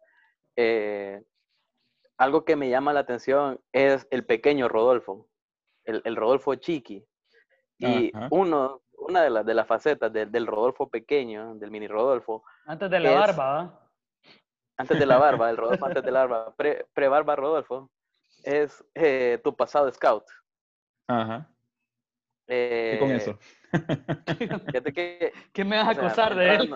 Eh, 0.56 1.22
algo 2.18 2.44
que 2.44 2.56
me 2.56 2.68
llama 2.68 2.92
la 2.92 3.00
atención 3.00 3.60
es 3.72 4.06
el 4.10 4.24
pequeño 4.24 4.68
Rodolfo, 4.68 5.28
el, 5.84 6.16
Rodolfo 6.16 6.54
Chiqui. 6.54 7.04
Y 7.78 8.12
uno, 8.30 8.82
una 8.92 9.22
de, 9.22 9.30
las 9.30 9.44
de 9.44 9.54
las 9.54 9.66
facetas 9.66 10.12
del 10.12 10.46
Rodolfo 10.46 10.88
pequeño, 10.88 11.56
del 11.56 11.70
mini 11.72 11.88
Rodolfo. 11.88 12.44
Antes 12.66 12.90
de 12.90 13.00
la 13.00 13.10
barba, 13.12 13.88
Antes 14.76 14.98
de 14.98 15.06
la 15.06 15.18
barba, 15.18 15.50
el 15.50 15.56
Rodolfo 15.58 15.86
antes 15.86 16.04
de 16.04 16.12
la 16.12 16.26
barba, 16.26 16.54
pre-barba 16.94 17.34
Rodolfo, 17.34 17.90
es 18.44 18.84
eh, 18.94 19.40
tu 19.42 19.56
pasado 19.56 19.90
scout. 19.90 20.24
Ajá. 21.08 21.48
¿Qué 22.46 22.96
con 23.00 23.10
eso? 23.10 23.38
Que, 24.94 25.32
¿Qué 25.52 25.64
me 25.64 25.76
vas 25.76 25.88
a 25.88 25.90
acusar 26.00 26.34
de 26.34 26.54
él? 26.54 26.74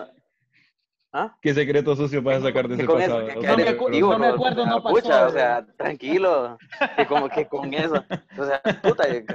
¿Ah? 1.13 1.37
¿Qué 1.41 1.53
secreto 1.53 1.95
sucio 1.95 2.23
para 2.23 2.41
sacar 2.41 2.67
de 2.67 2.75
ese 2.75 2.85
pasado? 2.85 3.21
no, 3.21 4.17
me, 4.19 4.27
acuerdo, 4.27 4.65
no 4.65 4.83
pasó. 4.83 5.27
o 5.27 5.29
sea, 5.29 5.65
tranquilo, 5.77 6.57
que 6.97 7.05
como 7.05 7.29
que 7.29 7.47
con 7.47 7.73
eso, 7.73 8.03
o 8.37 8.45
sea, 8.45 8.61
puta, 8.81 9.07
que 9.07 9.25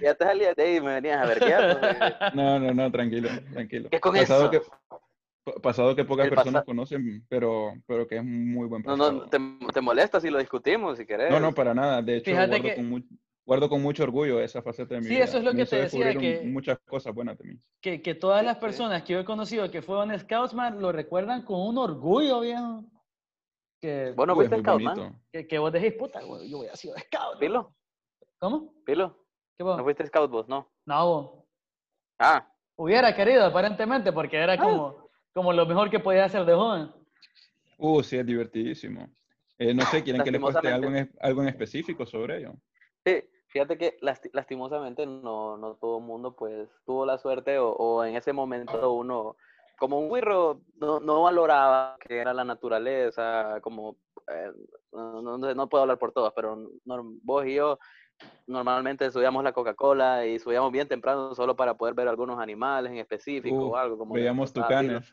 ya 0.00 0.14
te 0.14 0.24
salías 0.24 0.56
de 0.56 0.62
ahí 0.62 0.76
y 0.76 0.80
me 0.80 0.94
venías 0.94 1.18
a 1.18 1.26
ver 1.26 1.38
qué 1.38 2.34
No, 2.34 2.58
no, 2.58 2.74
no, 2.74 2.90
tranquilo, 2.90 3.28
tranquilo. 3.52 3.88
¿Qué 3.90 4.00
con 4.00 4.16
pasado 4.16 4.50
eso? 4.50 4.50
Que, 4.50 5.60
pasado 5.62 5.94
que 5.94 6.04
pocas 6.04 6.28
personas 6.28 6.64
conocen, 6.64 7.24
pero, 7.28 7.72
pero 7.86 8.06
que 8.06 8.16
es 8.16 8.24
muy 8.24 8.66
buen 8.66 8.82
pasado. 8.82 9.12
No, 9.12 9.20
no, 9.20 9.28
te, 9.28 9.38
te 9.72 9.80
molesta 9.80 10.20
si 10.20 10.28
lo 10.28 10.38
discutimos, 10.38 10.98
si 10.98 11.06
querés. 11.06 11.30
No, 11.30 11.38
no, 11.38 11.52
para 11.52 11.72
nada, 11.72 12.02
de 12.02 12.16
hecho, 12.16 12.30
Fíjate 12.30 12.60
que... 12.60 12.74
con 12.74 12.88
mucho 12.88 13.06
guardo 13.44 13.68
con 13.68 13.82
mucho 13.82 14.04
orgullo 14.04 14.40
esa 14.40 14.62
faceta 14.62 14.94
de 14.94 15.00
mi 15.00 15.08
vida. 15.08 15.16
Sí, 15.16 15.22
eso 15.22 15.38
es 15.38 15.44
lo 15.44 15.52
que 15.52 15.66
te 15.66 15.76
decía. 15.76 16.14
Que, 16.14 16.42
muchas 16.44 16.78
cosas 16.80 17.14
buenas 17.14 17.38
de 17.38 17.44
mí. 17.44 17.60
Que, 17.80 18.02
que 18.02 18.14
todas 18.14 18.44
las 18.44 18.58
personas 18.58 19.02
que 19.02 19.14
yo 19.14 19.20
he 19.20 19.24
conocido 19.24 19.70
que 19.70 19.82
fueron 19.82 20.16
Scoutsman 20.18 20.80
lo 20.80 20.92
recuerdan 20.92 21.44
con 21.44 21.60
un 21.60 21.78
orgullo, 21.78 22.40
viejo. 22.40 22.84
Que, 23.80 24.12
bueno, 24.14 24.34
fuiste 24.36 24.58
Scoutman. 24.60 25.20
Que, 25.32 25.46
que, 25.46 25.58
vos 25.58 25.72
dejéis, 25.72 25.94
puta, 25.94 26.20
yo 26.20 26.58
voy 26.58 26.68
a 26.68 26.76
ser 26.76 26.92
Scout. 27.00 27.38
¿Pilo? 27.40 27.74
¿Cómo? 28.38 28.72
¿Pilo? 28.84 29.26
¿Qué 29.56 29.64
vos? 29.64 29.76
¿No 29.76 29.82
fuiste 29.82 30.06
Scout 30.06 30.30
vos, 30.30 30.48
no? 30.48 30.72
No, 30.86 31.06
vos. 31.06 31.44
Ah. 32.18 32.48
Hubiera 32.76 33.14
querido, 33.14 33.44
aparentemente, 33.44 34.12
porque 34.12 34.36
era 34.36 34.52
ah. 34.52 34.58
como, 34.58 35.10
como 35.34 35.52
lo 35.52 35.66
mejor 35.66 35.90
que 35.90 35.98
podía 35.98 36.24
hacer 36.24 36.44
de 36.44 36.54
joven. 36.54 36.90
Uh, 37.76 38.02
sí, 38.04 38.16
es 38.16 38.24
divertidísimo. 38.24 39.08
Eh, 39.58 39.74
no 39.74 39.84
sé, 39.86 40.02
¿quieren 40.04 40.22
que 40.22 40.30
le 40.30 40.40
cueste 40.40 40.68
algo 40.68 40.88
en, 40.88 41.12
algo 41.20 41.42
en 41.42 41.48
específico 41.48 42.06
sobre 42.06 42.38
ello? 42.38 42.54
Sí, 43.04 43.22
fíjate 43.48 43.76
que 43.76 43.98
lastimosamente 44.00 45.06
no, 45.06 45.56
no 45.56 45.74
todo 45.74 45.98
el 45.98 46.04
mundo 46.04 46.34
pues 46.34 46.68
tuvo 46.84 47.04
la 47.04 47.18
suerte 47.18 47.58
o, 47.58 48.04
en 48.04 48.16
ese 48.16 48.32
momento 48.32 48.92
uno, 48.92 49.36
como 49.78 49.98
un 49.98 50.12
guirro, 50.12 50.60
no, 50.76 51.00
no 51.00 51.22
valoraba 51.22 51.96
que 52.00 52.18
era 52.18 52.32
la 52.32 52.44
naturaleza, 52.44 53.60
como, 53.60 53.96
eh, 54.28 54.52
no, 54.92 55.38
no, 55.38 55.68
puedo 55.68 55.82
hablar 55.82 55.98
por 55.98 56.12
todos, 56.12 56.32
pero 56.34 56.70
vos 57.22 57.46
y 57.46 57.54
yo 57.54 57.78
normalmente 58.46 59.10
subíamos 59.10 59.42
la 59.42 59.52
Coca-Cola 59.52 60.26
y 60.26 60.38
subíamos 60.38 60.70
bien 60.70 60.88
temprano 60.88 61.34
solo 61.34 61.56
para 61.56 61.74
poder 61.74 61.94
ver 61.94 62.08
algunos 62.08 62.38
animales 62.38 62.92
en 62.92 62.98
específico 62.98 63.68
o 63.68 63.76
algo. 63.76 63.98
Como 63.98 64.14
veíamos 64.14 64.52
tucanes. 64.52 65.12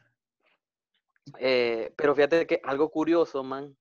Eh, 1.40 1.94
pero 1.96 2.16
fíjate 2.16 2.46
que 2.48 2.62
algo 2.64 2.90
curioso, 2.90 3.44
man, 3.44 3.76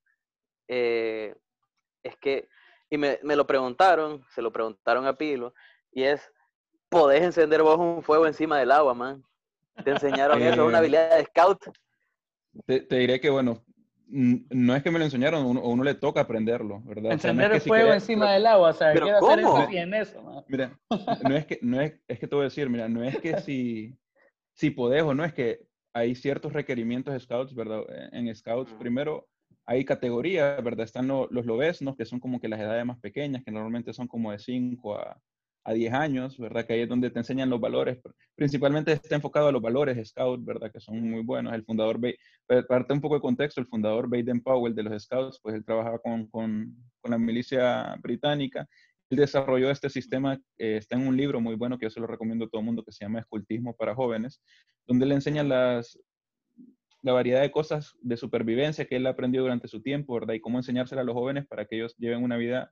eh, 0.67 1.35
es 2.03 2.17
que 2.17 2.49
y 2.91 2.99
me, 2.99 3.19
me, 3.23 3.37
lo 3.37 3.47
preguntaron, 3.47 4.25
se 4.35 4.43
lo 4.43 4.53
preguntaron 4.53 5.07
a 5.07 5.17
Pilo, 5.17 5.55
y 5.93 6.03
es, 6.03 6.31
¿podés 6.89 7.23
encender 7.23 7.63
vos 7.63 7.79
un 7.79 8.03
fuego 8.03 8.27
encima 8.27 8.59
del 8.59 8.71
agua, 8.71 8.95
man? 8.95 9.23
¿Te 9.85 9.91
enseñaron 9.91 10.41
eso? 10.43 10.67
¿Una 10.67 10.79
eh, 10.79 10.81
habilidad 10.81 11.17
de 11.17 11.25
scout? 11.25 11.59
Te, 12.67 12.81
te, 12.81 12.97
diré 12.97 13.21
que, 13.21 13.31
bueno, 13.31 13.65
no 14.09 14.75
es 14.75 14.83
que 14.83 14.91
me 14.91 14.99
lo 14.99 15.05
enseñaron, 15.05 15.45
uno, 15.45 15.61
uno 15.63 15.85
le 15.85 15.95
toca 15.95 16.23
aprenderlo, 16.23 16.81
¿verdad? 16.85 17.13
Encender 17.13 17.53
el 17.53 17.61
fuego 17.61 17.93
encima 17.93 18.33
del 18.33 18.47
agua, 18.47 18.71
o 18.71 18.73
sea, 18.73 18.93
¿Pero 18.93 19.19
cómo? 19.19 19.59
hacer 19.59 19.77
en 19.77 19.95
eso, 19.95 20.45
Mira, 20.49 20.79
no 21.23 21.37
es 21.37 21.47
que, 21.47 21.59
no 21.63 21.81
es, 21.81 21.95
es 22.09 22.19
que 22.19 22.27
te 22.27 22.35
voy 22.35 22.43
a 22.43 22.49
decir, 22.49 22.69
mira, 22.71 22.89
no 22.89 23.05
es 23.05 23.19
que 23.19 23.39
si 23.41 23.99
si 24.59 24.71
podés 24.71 25.05
o 25.05 25.15
no, 25.15 25.25
es 25.25 25.33
que 25.33 25.61
hay 25.93 26.17
ciertos 26.17 26.53
requerimientos 26.53 27.23
scouts, 27.23 27.55
¿verdad? 27.55 27.83
En 28.13 28.35
scouts, 28.35 28.73
primero, 28.73 29.29
hay 29.69 29.85
categorías, 29.85 30.65
¿verdad? 30.65 30.87
Están 30.87 31.07
los 31.09 31.31
lobesnos, 31.31 31.95
que 31.95 32.07
son 32.07 32.21
como 32.21 32.41
que 32.41 32.49
las 32.49 32.59
edades 32.59 32.87
más 32.87 32.99
pequeñas, 33.01 33.45
que 33.45 33.51
normalmente 33.51 33.93
son 33.93 34.09
como 34.09 34.33
de 34.33 34.39
5 34.39 34.99
a, 34.99 35.21
a 35.63 35.73
10 35.75 35.93
años, 35.93 36.39
¿verdad? 36.39 36.65
Que 36.65 36.73
ahí 36.73 36.81
es 36.81 36.89
donde 36.89 37.11
te 37.11 37.19
enseñan 37.19 37.51
los 37.51 37.61
valores. 37.61 37.99
Principalmente 38.35 38.93
está 38.93 39.17
enfocado 39.17 39.49
a 39.49 39.53
los 39.53 39.61
valores 39.61 40.09
Scout, 40.09 40.43
¿verdad? 40.43 40.73
Que 40.73 40.81
son 40.81 41.11
muy 41.11 41.23
buenos. 41.23 41.53
El 41.53 41.67
fundador, 41.67 42.01
parte 42.67 42.95
un 42.95 43.03
poco 43.03 43.17
de 43.17 43.21
contexto, 43.21 43.61
el 43.61 43.67
fundador 43.67 44.09
Baden 44.09 44.41
Powell 44.41 44.75
de 44.75 44.85
los 44.85 45.03
Scouts, 45.03 45.39
pues 45.43 45.55
él 45.55 45.67
trabajaba 45.67 45.99
con, 45.99 46.27
con, 46.29 46.75
con 47.03 47.11
la 47.11 47.19
milicia 47.19 47.95
británica. 48.03 48.67
Él 49.11 49.19
desarrolló 49.19 49.71
este 49.71 49.91
sistema, 49.91 50.41
está 50.57 50.97
en 50.97 51.07
un 51.07 51.15
libro 51.15 51.43
muy 51.43 51.57
bueno 51.57 51.79
que 51.79 51.85
yo 51.85 51.91
se 51.91 52.01
lo 52.01 52.07
recomiendo 52.07 52.47
a 52.47 52.49
todo 52.49 52.63
el 52.63 52.65
mundo, 52.65 52.83
que 52.83 52.93
se 52.93 53.05
llama 53.05 53.21
Escultismo 53.21 53.77
para 53.77 53.95
Jóvenes, 53.95 54.41
donde 54.87 55.05
le 55.05 55.15
enseñan 55.15 55.51
las, 55.51 55.99
la 57.09 57.15
variedad 57.15 57.41
de 57.41 57.51
cosas 57.51 57.97
de 58.03 58.19
supervivencia 58.19 58.85
que 58.85 58.97
él 58.97 59.07
aprendió 59.07 59.41
durante 59.41 59.67
su 59.67 59.81
tiempo, 59.81 60.13
¿verdad? 60.13 60.35
Y 60.35 60.41
cómo 60.41 60.59
enseñársela 60.59 61.01
a 61.01 61.05
los 61.05 61.15
jóvenes 61.15 61.47
para 61.47 61.65
que 61.65 61.77
ellos 61.77 61.97
lleven 61.97 62.23
una 62.23 62.37
vida 62.37 62.71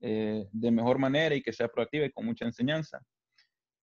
eh, 0.00 0.46
de 0.50 0.70
mejor 0.70 0.98
manera 0.98 1.34
y 1.34 1.42
que 1.42 1.52
sea 1.52 1.68
proactiva 1.68 2.06
y 2.06 2.10
con 2.10 2.24
mucha 2.24 2.46
enseñanza. 2.46 3.02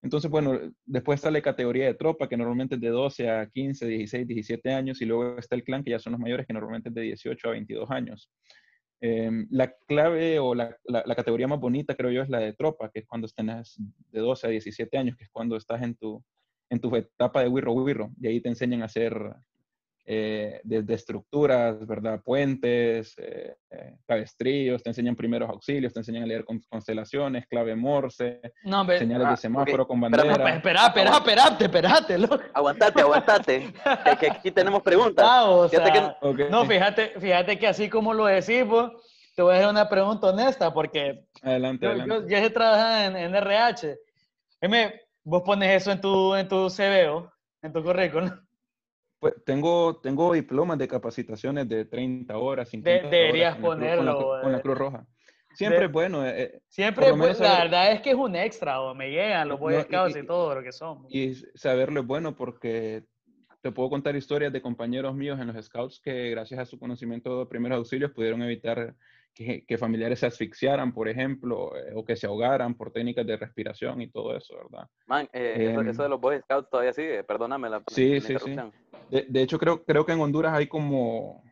Entonces, 0.02 0.28
bueno, 0.28 0.58
después 0.84 1.18
está 1.18 1.30
la 1.30 1.40
categoría 1.40 1.86
de 1.86 1.94
tropa, 1.94 2.28
que 2.28 2.36
normalmente 2.36 2.74
es 2.74 2.80
de 2.80 2.88
12 2.88 3.30
a 3.30 3.48
15, 3.48 3.86
16, 3.86 4.26
17 4.26 4.72
años, 4.72 5.00
y 5.00 5.04
luego 5.04 5.38
está 5.38 5.54
el 5.54 5.62
clan, 5.62 5.84
que 5.84 5.92
ya 5.92 6.00
son 6.00 6.14
los 6.14 6.20
mayores, 6.20 6.44
que 6.44 6.52
normalmente 6.52 6.88
es 6.88 6.94
de 6.96 7.02
18 7.02 7.48
a 7.48 7.52
22 7.52 7.90
años. 7.92 8.32
Em, 9.00 9.46
la 9.50 9.72
clave 9.86 10.40
o 10.40 10.56
la, 10.56 10.76
la, 10.86 11.14
categoría 11.14 11.46
más 11.46 11.60
bonita, 11.60 11.94
creo 11.94 12.10
yo, 12.10 12.22
es 12.22 12.28
la 12.28 12.40
de 12.40 12.52
tropa, 12.52 12.90
que 12.90 12.98
es 12.98 13.06
cuando 13.06 13.26
estás 13.26 13.76
de 14.10 14.20
12 14.20 14.48
a 14.48 14.50
17 14.50 14.98
años, 14.98 15.16
que 15.16 15.22
es 15.22 15.30
cuando 15.30 15.56
estás 15.56 15.80
en 15.82 15.94
tu, 15.94 16.24
en 16.68 16.80
tu 16.80 16.94
etapa 16.96 17.42
de 17.42 17.48
wirro 17.48 17.74
wirro, 17.74 18.10
y 18.20 18.26
ahí 18.26 18.40
te 18.40 18.48
enseñan 18.48 18.82
a 18.82 18.86
hacer 18.86 19.14
eh, 20.06 20.60
desde 20.64 20.92
estructuras, 20.92 21.86
¿verdad? 21.86 22.20
Puentes, 22.22 23.14
eh, 23.16 23.56
eh, 23.70 23.96
cabestrillos, 24.06 24.82
te 24.82 24.90
enseñan 24.90 25.16
primeros 25.16 25.48
auxilios, 25.48 25.94
te 25.94 26.00
enseñan 26.00 26.24
a 26.24 26.26
leer 26.26 26.44
constelaciones, 26.68 27.46
clave 27.46 27.74
morse, 27.74 28.42
señales 28.62 29.28
de 29.28 29.32
ah, 29.32 29.36
semáforo 29.36 29.86
con 29.86 29.98
bandera. 30.02 30.30
Espera, 30.56 30.88
espera, 30.88 31.16
espérate, 31.16 31.64
espérate, 31.64 32.18
loco. 32.18 32.38
Aguantate, 32.52 33.00
aguantate, 33.00 33.72
que, 34.20 34.30
aquí 34.30 34.50
tenemos 34.50 34.82
preguntas. 34.82 35.24
Ah, 35.26 35.68
No, 36.50 36.66
fíjate, 36.66 37.14
fíjate 37.18 37.58
que 37.58 37.66
así 37.66 37.88
como 37.88 38.12
lo 38.12 38.26
decimos, 38.26 38.92
te 39.34 39.40
voy 39.40 39.54
a 39.54 39.56
hacer 39.56 39.70
una 39.70 39.88
pregunta 39.88 40.26
honesta, 40.26 40.74
porque 40.74 41.24
adelante, 41.40 41.86
yo, 41.86 41.92
adelante. 41.92 42.26
yo, 42.28 42.36
he 42.36 42.50
trabajado 42.50 43.16
en, 43.16 43.34
RH. 43.34 43.96
Dime, 44.60 45.00
vos 45.22 45.42
pones 45.42 45.80
eso 45.80 45.92
en 45.92 46.00
tu, 46.02 46.34
en 46.34 46.46
tu 46.46 46.68
CV, 46.68 47.26
en 47.62 47.72
tu 47.72 47.82
currículum. 47.82 48.43
Pues 49.24 49.42
tengo, 49.42 49.96
tengo 50.02 50.34
diplomas 50.34 50.76
de 50.76 50.86
capacitaciones 50.86 51.66
de 51.66 51.86
30 51.86 52.36
horas, 52.36 52.68
50 52.68 53.08
Deberías 53.08 53.56
ponerlo. 53.56 54.38
Con 54.42 54.52
la, 54.52 54.60
Cruz 54.60 54.76
Roja. 54.76 55.06
Siempre 55.54 55.86
es 55.86 55.90
bueno. 55.90 56.26
Eh, 56.26 56.42
eh, 56.42 56.60
siempre, 56.68 57.10
pues, 57.10 57.40
la 57.40 57.60
verdad 57.60 57.92
es 57.92 58.02
que 58.02 58.10
es 58.10 58.16
un 58.16 58.36
extra, 58.36 58.82
o 58.82 58.94
me 58.94 59.10
llegan 59.10 59.48
los 59.48 59.58
Boy 59.58 59.80
Scouts 59.80 60.14
y, 60.14 60.26
todo 60.26 60.54
lo 60.54 60.62
que 60.62 60.72
son. 60.72 61.06
Y 61.08 61.32
saberlo 61.54 62.00
es 62.00 62.06
bueno 62.06 62.36
porque 62.36 63.04
te 63.62 63.72
puedo 63.72 63.88
contar 63.88 64.14
historias 64.14 64.52
de 64.52 64.60
compañeros 64.60 65.14
míos 65.14 65.40
en 65.40 65.46
los 65.46 65.64
Scouts 65.64 66.00
que 66.00 66.28
gracias 66.28 66.60
a 66.60 66.66
su 66.66 66.78
conocimiento 66.78 67.38
de 67.38 67.46
primeros 67.46 67.78
auxilios 67.78 68.10
pudieron 68.10 68.42
evitar 68.42 68.94
que, 69.34 69.78
familiares 69.78 70.20
se 70.20 70.26
asfixiaran, 70.26 70.92
por 70.92 71.08
ejemplo, 71.08 71.76
eh, 71.76 71.92
o 71.94 72.04
que 72.04 72.14
se 72.14 72.26
ahogaran 72.26 72.74
por 72.74 72.92
técnicas 72.92 73.26
de 73.26 73.36
respiración 73.36 74.00
y 74.00 74.08
todo 74.08 74.36
eso, 74.36 74.54
¿verdad? 74.56 74.88
Man, 75.06 75.28
eh, 75.32 75.70
eso, 75.70 75.80
em, 75.80 75.96
de 75.96 76.08
los 76.08 76.20
Boy 76.20 76.40
Scouts 76.40 76.70
todavía 76.70 76.92
sigue, 76.92 77.24
perdóname 77.24 77.68
la, 77.68 77.82
sí, 77.88 78.20
sí, 78.20 78.36
sí. 78.38 78.56
De, 79.10 79.42
hecho, 79.42 79.58
creo, 79.58 79.84
creo 79.84 80.04
que 80.04 80.12
en 80.12 80.20
Honduras 80.20 80.54
hay 80.54 80.66
como, 80.66 81.42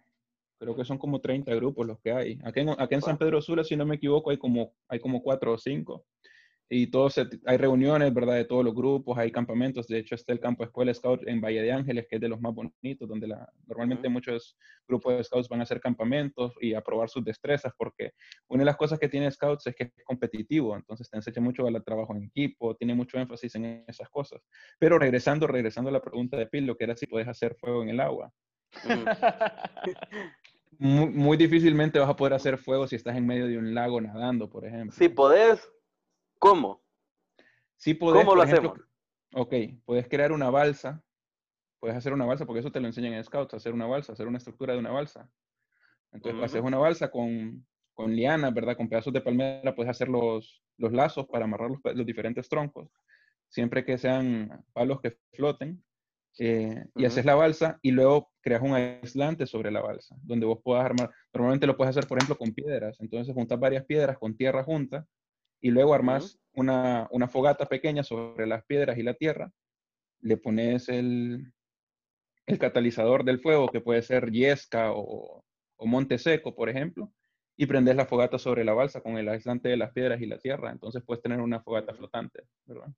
creo 0.58 0.74
que 0.74 0.84
son 0.84 0.98
como 0.98 1.20
30 1.20 1.54
grupos 1.54 1.86
los 1.86 2.00
que 2.00 2.12
hay. 2.12 2.38
Aquí 2.44 2.60
en, 2.60 2.70
aquí 2.70 2.94
en 2.94 3.02
San 3.02 3.18
Pedro 3.18 3.40
Sula, 3.40 3.64
si 3.64 3.76
no 3.76 3.86
me 3.86 3.96
equivoco, 3.96 4.30
hay 4.30 4.38
como, 4.38 4.72
hay 4.88 5.00
como 5.00 5.22
4 5.22 5.52
o 5.52 5.58
5 5.58 6.04
y 6.74 6.86
todos 6.86 7.20
hay 7.44 7.56
reuniones, 7.58 8.14
¿verdad? 8.14 8.36
De 8.36 8.46
todos 8.46 8.64
los 8.64 8.74
grupos, 8.74 9.18
hay 9.18 9.30
campamentos. 9.30 9.86
De 9.86 9.98
hecho, 9.98 10.14
está 10.14 10.32
el 10.32 10.40
campo 10.40 10.64
Escuela 10.64 10.94
Scout 10.94 11.20
en 11.28 11.38
Valle 11.38 11.60
de 11.60 11.70
Ángeles, 11.70 12.06
que 12.08 12.16
es 12.16 12.20
de 12.22 12.30
los 12.30 12.40
más 12.40 12.54
bonitos, 12.54 13.06
donde 13.06 13.26
la, 13.26 13.46
normalmente 13.66 14.08
muchos 14.08 14.56
grupos 14.88 15.18
de 15.18 15.22
Scouts 15.22 15.50
van 15.50 15.60
a 15.60 15.64
hacer 15.64 15.82
campamentos 15.82 16.54
y 16.62 16.72
a 16.72 16.80
probar 16.80 17.10
sus 17.10 17.22
destrezas, 17.22 17.74
porque 17.76 18.12
una 18.48 18.62
de 18.62 18.64
las 18.64 18.78
cosas 18.78 18.98
que 18.98 19.10
tiene 19.10 19.30
Scouts 19.30 19.66
es 19.66 19.74
que 19.74 19.84
es 19.84 20.04
competitivo, 20.06 20.74
entonces 20.74 21.10
te 21.10 21.18
enseña 21.18 21.42
mucho 21.42 21.66
al 21.66 21.84
trabajo 21.84 22.16
en 22.16 22.22
equipo, 22.22 22.74
tiene 22.74 22.94
mucho 22.94 23.18
énfasis 23.18 23.54
en 23.56 23.84
esas 23.86 24.08
cosas. 24.08 24.40
Pero 24.78 24.98
regresando, 24.98 25.46
regresando 25.46 25.90
a 25.90 25.92
la 25.92 26.00
pregunta 26.00 26.38
de 26.38 26.46
Pilo, 26.46 26.74
que 26.78 26.84
era 26.84 26.96
si 26.96 27.06
puedes 27.06 27.28
hacer 27.28 27.54
fuego 27.56 27.82
en 27.82 27.90
el 27.90 28.00
agua. 28.00 28.32
muy, 30.78 31.10
muy, 31.10 31.36
difícilmente 31.36 31.98
vas 31.98 32.08
a 32.08 32.16
poder 32.16 32.32
hacer 32.32 32.56
fuego 32.56 32.86
si 32.86 32.96
estás 32.96 33.14
en 33.14 33.26
medio 33.26 33.46
de 33.46 33.58
un 33.58 33.74
lago 33.74 34.00
nadando, 34.00 34.48
por 34.48 34.64
ejemplo. 34.64 34.96
Si 34.96 35.10
podés, 35.10 35.70
¿Cómo? 36.42 36.82
Sí 37.76 37.94
podés, 37.94 38.24
¿Cómo 38.24 38.34
lo 38.34 38.42
hacemos? 38.42 38.76
Ok, 39.32 39.54
puedes 39.84 40.08
crear 40.08 40.32
una 40.32 40.50
balsa, 40.50 41.00
puedes 41.78 41.96
hacer 41.96 42.12
una 42.12 42.24
balsa, 42.24 42.46
porque 42.46 42.58
eso 42.58 42.72
te 42.72 42.80
lo 42.80 42.88
enseñan 42.88 43.12
en 43.12 43.22
Scouts, 43.22 43.54
hacer 43.54 43.72
una 43.72 43.86
balsa, 43.86 44.12
hacer 44.12 44.26
una 44.26 44.38
estructura 44.38 44.72
de 44.72 44.80
una 44.80 44.90
balsa. 44.90 45.30
Entonces, 46.10 46.42
haces 46.42 46.60
una 46.60 46.78
balsa 46.78 47.12
con, 47.12 47.64
con 47.94 48.16
liana, 48.16 48.50
¿verdad? 48.50 48.76
Con 48.76 48.88
pedazos 48.88 49.12
de 49.12 49.20
palmera, 49.20 49.72
puedes 49.72 49.90
hacer 49.90 50.08
los, 50.08 50.64
los 50.78 50.92
lazos 50.92 51.28
para 51.28 51.44
amarrar 51.44 51.70
los, 51.70 52.04
diferentes 52.06 52.48
troncos, 52.48 52.88
siempre 53.48 53.84
que 53.84 53.96
sean 53.96 54.64
palos 54.72 55.00
que 55.00 55.16
floten. 55.32 55.80
Eh, 56.40 56.86
y 56.96 57.04
haces 57.04 57.24
la 57.24 57.36
balsa 57.36 57.78
y 57.82 57.92
luego 57.92 58.32
creas 58.40 58.62
un 58.62 58.74
aislante 58.74 59.46
sobre 59.46 59.70
la 59.70 59.80
balsa, 59.80 60.16
donde 60.22 60.46
vos 60.46 60.58
puedas 60.64 60.84
armar, 60.84 61.10
normalmente 61.32 61.68
lo 61.68 61.76
puedes 61.76 61.90
hacer, 61.90 62.08
por 62.08 62.18
ejemplo, 62.18 62.36
con 62.36 62.52
piedras. 62.52 62.96
Entonces 62.98 63.32
juntas 63.32 63.60
varias 63.60 63.84
piedras 63.84 64.18
con 64.18 64.36
tierra 64.36 64.64
junta 64.64 65.06
y 65.62 65.70
luego 65.70 65.94
armas 65.94 66.38
una, 66.54 67.08
fogata 67.28 67.66
pequeña 67.66 68.02
sobre 68.02 68.46
las 68.46 68.64
piedras 68.64 68.98
y 68.98 69.02
la 69.02 69.14
tierra, 69.14 69.50
le 70.20 70.36
pones 70.36 70.88
el, 70.88 71.52
el 72.46 72.58
catalizador 72.58 73.24
del 73.24 73.40
fuego, 73.40 73.68
que 73.68 73.80
puede 73.80 74.02
ser 74.02 74.30
yesca 74.30 74.92
o, 74.92 75.44
o, 75.76 75.86
monte 75.86 76.18
seco, 76.18 76.54
por 76.54 76.68
ejemplo, 76.68 77.10
y 77.56 77.66
prendes 77.66 77.96
la 77.96 78.06
fogata 78.06 78.38
sobre 78.38 78.64
la 78.64 78.74
balsa 78.74 79.00
con 79.00 79.16
el 79.16 79.28
aislante 79.28 79.68
de 79.68 79.76
las 79.76 79.92
piedras 79.92 80.20
y 80.20 80.26
la 80.26 80.38
tierra. 80.38 80.70
Entonces 80.70 81.02
puedes 81.06 81.22
tener 81.22 81.40
una 81.40 81.62
fogata 81.62 81.94
flotante, 81.94 82.42
¿verdad? 82.66 82.88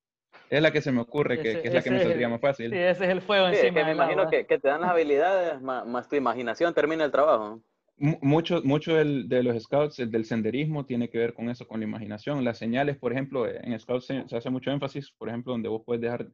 Es 0.50 0.60
la 0.60 0.72
que 0.72 0.80
se 0.80 0.90
me 0.90 1.00
ocurre, 1.00 1.40
que, 1.40 1.60
es 1.64 1.72
la 1.72 1.82
que 1.82 1.90
me 1.90 2.02
saldría 2.02 2.28
más 2.28 2.40
fácil. 2.40 2.70
Sí, 2.70 2.76
ese 2.76 3.04
es 3.04 3.10
el 3.10 3.20
fuego 3.20 3.46
encima. 3.46 3.74
Que 3.74 3.84
me 3.84 3.92
imagino 3.92 4.28
que, 4.28 4.46
que, 4.46 4.58
te 4.58 4.68
dan 4.68 4.80
las 4.80 4.90
habilidades, 4.90 5.60
más, 5.60 5.86
más 5.86 6.08
tu 6.08 6.16
imaginación 6.16 6.74
termina 6.74 7.04
el 7.04 7.12
trabajo 7.12 7.62
mucho, 7.96 8.60
mucho 8.64 8.94
del, 8.96 9.28
de 9.28 9.42
los 9.42 9.62
scouts, 9.62 9.96
del 9.96 10.24
senderismo, 10.24 10.84
tiene 10.84 11.08
que 11.08 11.18
ver 11.18 11.34
con 11.34 11.48
eso, 11.48 11.66
con 11.66 11.80
la 11.80 11.86
imaginación. 11.86 12.44
Las 12.44 12.58
señales, 12.58 12.96
por 12.98 13.12
ejemplo, 13.12 13.46
en 13.48 13.78
scouts 13.78 14.06
se, 14.06 14.24
hace 14.36 14.50
mucho 14.50 14.70
énfasis, 14.70 15.12
por 15.12 15.28
ejemplo, 15.28 15.52
donde 15.52 15.68
vos 15.68 15.82
puedes 15.84 16.02
dejar 16.02 16.28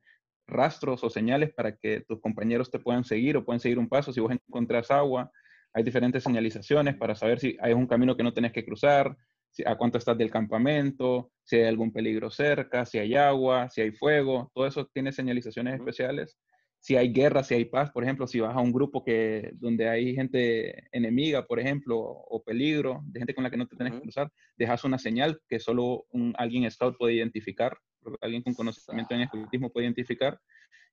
rastros 0.46 1.04
o 1.04 1.10
señales 1.10 1.52
para 1.52 1.76
que 1.76 2.00
tus 2.00 2.20
compañeros 2.20 2.70
te 2.70 2.78
puedan 2.78 3.04
seguir 3.04 3.36
o 3.36 3.44
puedan 3.44 3.60
seguir 3.60 3.78
un 3.78 3.88
paso. 3.88 4.12
Si 4.12 4.20
vos 4.20 4.32
encontrás 4.32 4.90
agua, 4.90 5.30
hay 5.72 5.82
diferentes 5.84 6.22
señalizaciones 6.22 6.96
para 6.96 7.14
saber 7.14 7.38
si 7.38 7.56
hay 7.60 7.72
un 7.72 7.86
camino 7.86 8.16
que 8.16 8.22
no 8.22 8.32
tenés 8.32 8.52
que 8.52 8.64
cruzar, 8.64 9.16
si, 9.50 9.62
a 9.66 9.76
cuánto 9.76 9.98
estás 9.98 10.16
del 10.16 10.30
campamento, 10.30 11.30
si 11.44 11.56
hay 11.56 11.66
algún 11.66 11.92
peligro 11.92 12.30
cerca, 12.30 12.86
si 12.86 12.98
hay 12.98 13.14
agua, 13.14 13.68
si 13.68 13.82
hay 13.82 13.92
fuego. 13.92 14.50
Todo 14.54 14.66
eso 14.66 14.86
tiene 14.86 15.12
señalizaciones 15.12 15.74
especiales 15.74 16.38
si 16.80 16.96
hay 16.96 17.12
guerra, 17.12 17.44
si 17.44 17.54
hay 17.54 17.66
paz, 17.66 17.90
por 17.90 18.02
ejemplo, 18.02 18.26
si 18.26 18.40
vas 18.40 18.56
a 18.56 18.60
un 18.60 18.72
grupo 18.72 19.04
que, 19.04 19.50
donde 19.54 19.88
hay 19.88 20.14
gente 20.14 20.88
enemiga, 20.92 21.46
por 21.46 21.60
ejemplo, 21.60 21.98
o 21.98 22.42
peligro, 22.42 23.02
de 23.04 23.20
gente 23.20 23.34
con 23.34 23.44
la 23.44 23.50
que 23.50 23.58
no 23.58 23.66
te 23.66 23.76
tienes 23.76 23.94
que 23.94 24.00
cruzar, 24.00 24.32
dejas 24.56 24.82
una 24.84 24.98
señal 24.98 25.40
que 25.46 25.60
solo 25.60 26.06
un, 26.10 26.34
alguien 26.38 26.68
scout 26.70 26.96
puede 26.96 27.14
identificar, 27.14 27.76
alguien 28.22 28.42
con 28.42 28.54
conocimiento 28.54 29.14
en 29.14 29.20
escultismo 29.20 29.70
puede 29.70 29.86
identificar, 29.86 30.40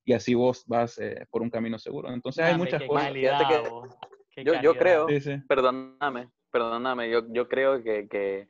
y 0.03 0.11
así 0.11 0.33
vos 0.33 0.65
vas 0.67 0.99
eh, 0.99 1.25
por 1.29 1.41
un 1.41 1.49
camino 1.49 1.79
seguro. 1.79 2.11
Entonces 2.13 2.43
hay 2.43 2.57
muchas 2.57 2.83
cosas. 2.83 3.13
yo, 4.43 4.61
yo, 4.61 4.75
creo, 4.75 5.07
perdóname, 5.47 6.29
perdóname, 6.51 7.09
yo, 7.09 7.21
yo 7.31 7.47
creo 7.47 7.81
que, 7.81 8.09
que 8.09 8.49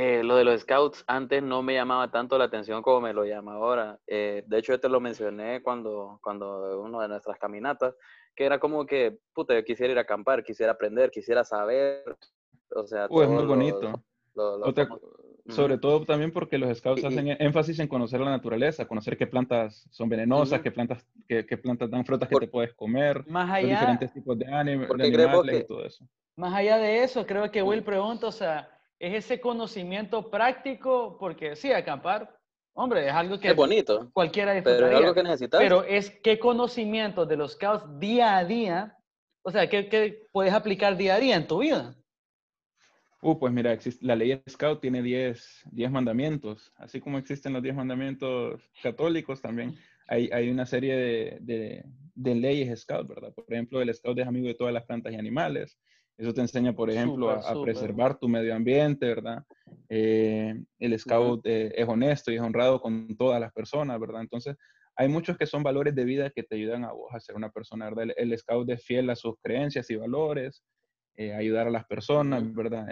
eh, 0.00 0.22
lo 0.22 0.36
de 0.36 0.44
los 0.44 0.60
scouts 0.60 1.02
antes 1.08 1.42
no 1.42 1.60
me 1.60 1.74
llamaba 1.74 2.08
tanto 2.08 2.38
la 2.38 2.44
atención 2.44 2.82
como 2.82 3.00
me 3.00 3.12
lo 3.12 3.24
llama 3.24 3.54
ahora. 3.54 3.98
Eh, 4.06 4.44
de 4.46 4.58
hecho, 4.58 4.72
yo 4.72 4.78
te 4.78 4.88
lo 4.88 5.00
mencioné 5.00 5.60
cuando, 5.60 6.20
cuando 6.22 6.80
una 6.80 7.02
de 7.02 7.08
nuestras 7.08 7.36
caminatas, 7.36 7.96
que 8.36 8.44
era 8.44 8.60
como 8.60 8.86
que, 8.86 9.18
puta, 9.34 9.56
yo 9.56 9.64
quisiera 9.64 9.90
ir 9.90 9.98
a 9.98 10.02
acampar, 10.02 10.44
quisiera 10.44 10.70
aprender, 10.70 11.10
quisiera 11.10 11.42
saber. 11.42 12.16
O 12.76 12.86
sea, 12.86 13.06
es 13.06 13.28
muy 13.28 13.44
bonito. 13.44 14.00
sobre 15.48 15.78
todo 15.78 16.04
también 16.04 16.30
porque 16.30 16.58
los 16.58 16.78
scouts 16.78 17.02
hacen 17.02 17.36
énfasis 17.40 17.80
en 17.80 17.88
conocer 17.88 18.20
la 18.20 18.30
naturaleza, 18.30 18.86
conocer 18.86 19.16
qué 19.16 19.26
plantas 19.26 19.84
son 19.90 20.08
venenosas, 20.08 20.60
qué 20.60 20.70
plantas, 20.70 21.04
qué, 21.26 21.44
qué, 21.44 21.58
plantas 21.58 21.90
dan 21.90 22.04
frutas 22.04 22.28
que 22.28 22.36
te 22.36 22.46
puedes 22.46 22.72
comer, 22.74 23.26
más 23.26 23.50
allá, 23.50 23.62
los 23.62 23.80
diferentes 23.80 24.12
tipos 24.12 24.38
de, 24.38 24.46
animales 24.46 25.60
y 25.60 25.66
todo 25.66 25.84
eso. 25.84 26.06
Más 26.36 26.54
allá 26.54 26.78
de 26.78 27.02
eso, 27.02 27.26
creo 27.26 27.50
que 27.50 27.64
Will 27.64 27.82
pregunta, 27.82 28.28
o 28.28 28.30
sea, 28.32 28.77
es 28.98 29.24
ese 29.24 29.40
conocimiento 29.40 30.30
práctico, 30.30 31.16
porque 31.18 31.56
sí, 31.56 31.72
acampar, 31.72 32.38
Hombre, 32.80 33.08
es 33.08 33.12
algo 33.12 33.40
que 33.40 33.48
Es 33.48 33.56
bonito, 33.56 34.08
cualquiera 34.12 34.62
pero 34.62 34.86
es 34.86 34.94
algo 34.94 35.12
que 35.12 35.24
necesitas. 35.24 35.60
Pero 35.60 35.82
es 35.82 36.10
qué 36.22 36.38
conocimientos 36.38 37.26
de 37.26 37.36
los 37.36 37.54
scouts 37.54 37.98
día 37.98 38.36
a 38.36 38.44
día, 38.44 38.96
o 39.42 39.50
sea, 39.50 39.68
¿qué, 39.68 39.88
qué 39.88 40.28
puedes 40.30 40.52
aplicar 40.52 40.96
día 40.96 41.16
a 41.16 41.18
día 41.18 41.34
en 41.34 41.48
tu 41.48 41.58
vida? 41.58 41.96
Uh, 43.20 43.36
pues 43.36 43.52
mira, 43.52 43.72
existe, 43.72 44.06
la 44.06 44.14
ley 44.14 44.40
Scout 44.48 44.80
tiene 44.80 45.02
10, 45.02 45.64
10 45.72 45.90
mandamientos. 45.90 46.72
Así 46.76 47.00
como 47.00 47.18
existen 47.18 47.52
los 47.52 47.64
10 47.64 47.74
mandamientos 47.74 48.62
católicos, 48.80 49.42
también 49.42 49.74
hay, 50.06 50.30
hay 50.32 50.48
una 50.48 50.64
serie 50.64 50.96
de, 50.96 51.38
de, 51.40 51.84
de 52.14 52.34
leyes 52.36 52.80
Scout, 52.80 53.08
¿verdad? 53.08 53.32
Por 53.34 53.52
ejemplo, 53.52 53.82
el 53.82 53.92
Scout 53.92 54.20
es 54.20 54.26
amigo 54.26 54.46
de 54.46 54.54
todas 54.54 54.72
las 54.72 54.84
plantas 54.84 55.12
y 55.12 55.16
animales. 55.16 55.80
Eso 56.18 56.34
te 56.34 56.40
enseña, 56.40 56.74
por 56.74 56.90
ejemplo, 56.90 57.30
a, 57.30 57.62
preservar 57.62 58.18
tu 58.18 58.28
medio 58.28 58.52
ambiente, 58.54 59.06
¿verdad? 59.06 59.44
Eh, 59.88 60.52
el 60.80 60.98
Scout 60.98 61.46
eh, 61.46 61.72
es 61.76 61.88
honesto 61.88 62.32
y 62.32 62.34
es 62.34 62.40
honrado 62.40 62.80
con 62.80 63.16
todas 63.16 63.40
las 63.40 63.52
personas, 63.52 63.98
¿verdad? 64.00 64.22
Entonces, 64.22 64.56
hay 64.96 65.08
muchos 65.08 65.38
que 65.38 65.46
son 65.46 65.62
valores 65.62 65.94
de 65.94 66.04
vida 66.04 66.30
que 66.30 66.42
te 66.42 66.56
ayudan 66.56 66.84
a 66.84 66.90
vos 66.90 67.14
a 67.14 67.20
ser 67.20 67.36
una 67.36 67.50
persona, 67.50 67.88
¿verdad? 67.88 68.12
El, 68.16 68.32
el 68.32 68.38
Scout 68.38 68.68
es 68.68 68.84
fiel 68.84 69.08
a 69.10 69.16
sus 69.16 69.36
creencias 69.40 69.88
y 69.90 69.96
valores, 69.96 70.64
eh, 71.16 71.32
ayudar 71.34 71.68
a 71.68 71.70
las 71.70 71.86
personas. 71.86 72.52
¿verdad? 72.52 72.86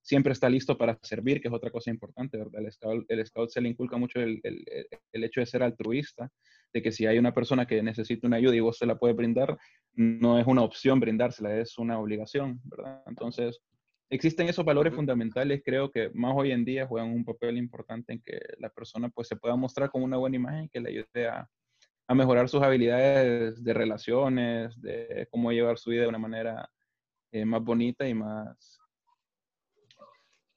Siempre 0.00 0.32
está 0.32 0.48
listo 0.48 0.78
para 0.78 0.96
servir, 1.02 1.40
que 1.40 1.48
es 1.48 1.54
otra 1.54 1.70
cosa 1.70 1.90
importante, 1.90 2.38
¿verdad? 2.38 2.62
El 2.64 2.70
Scout, 2.72 3.04
el 3.08 3.26
Scout 3.26 3.50
se 3.50 3.60
le 3.60 3.68
inculca 3.68 3.96
mucho 3.96 4.20
el- 4.20 4.40
el- 4.44 4.64
el 5.12 5.24
hecho 5.24 5.40
de 5.40 5.46
ser 5.46 5.64
altruista, 5.64 6.30
de 6.72 6.82
que 6.82 6.92
si 6.92 7.06
hay 7.06 7.18
una 7.18 7.34
persona 7.34 7.66
que 7.66 7.82
necesita 7.82 8.26
una 8.26 8.36
ayuda 8.36 8.54
y 8.54 8.60
vos 8.60 8.78
se 8.78 8.86
la 8.86 8.98
puedes 8.98 9.16
brindar, 9.16 9.58
no 9.94 10.38
es 10.38 10.46
una 10.46 10.62
opción 10.62 11.00
brindársela, 11.00 11.56
es 11.56 11.78
una 11.78 11.98
obligación, 11.98 12.60
¿verdad? 12.64 13.02
Entonces, 13.06 13.60
existen 14.08 14.48
esos 14.48 14.64
valores 14.64 14.94
fundamentales, 14.94 15.62
creo 15.64 15.90
que 15.90 16.10
más 16.14 16.34
hoy 16.36 16.52
en 16.52 16.64
día 16.64 16.86
juegan 16.86 17.10
un 17.10 17.24
papel 17.24 17.56
importante 17.56 18.12
en 18.12 18.22
que 18.22 18.40
la 18.58 18.68
persona 18.70 19.08
pues 19.08 19.28
se 19.28 19.36
pueda 19.36 19.56
mostrar 19.56 19.90
con 19.90 20.02
una 20.02 20.16
buena 20.16 20.36
imagen 20.36 20.68
que 20.68 20.80
le 20.80 20.90
ayude 20.90 21.28
a, 21.28 21.48
a 22.08 22.14
mejorar 22.14 22.48
sus 22.48 22.62
habilidades 22.62 23.62
de 23.62 23.72
relaciones, 23.72 24.80
de 24.80 25.28
cómo 25.30 25.52
llevar 25.52 25.78
su 25.78 25.90
vida 25.90 26.02
de 26.02 26.08
una 26.08 26.18
manera 26.18 26.68
eh, 27.32 27.44
más 27.44 27.62
bonita 27.62 28.08
y 28.08 28.14
más, 28.14 28.79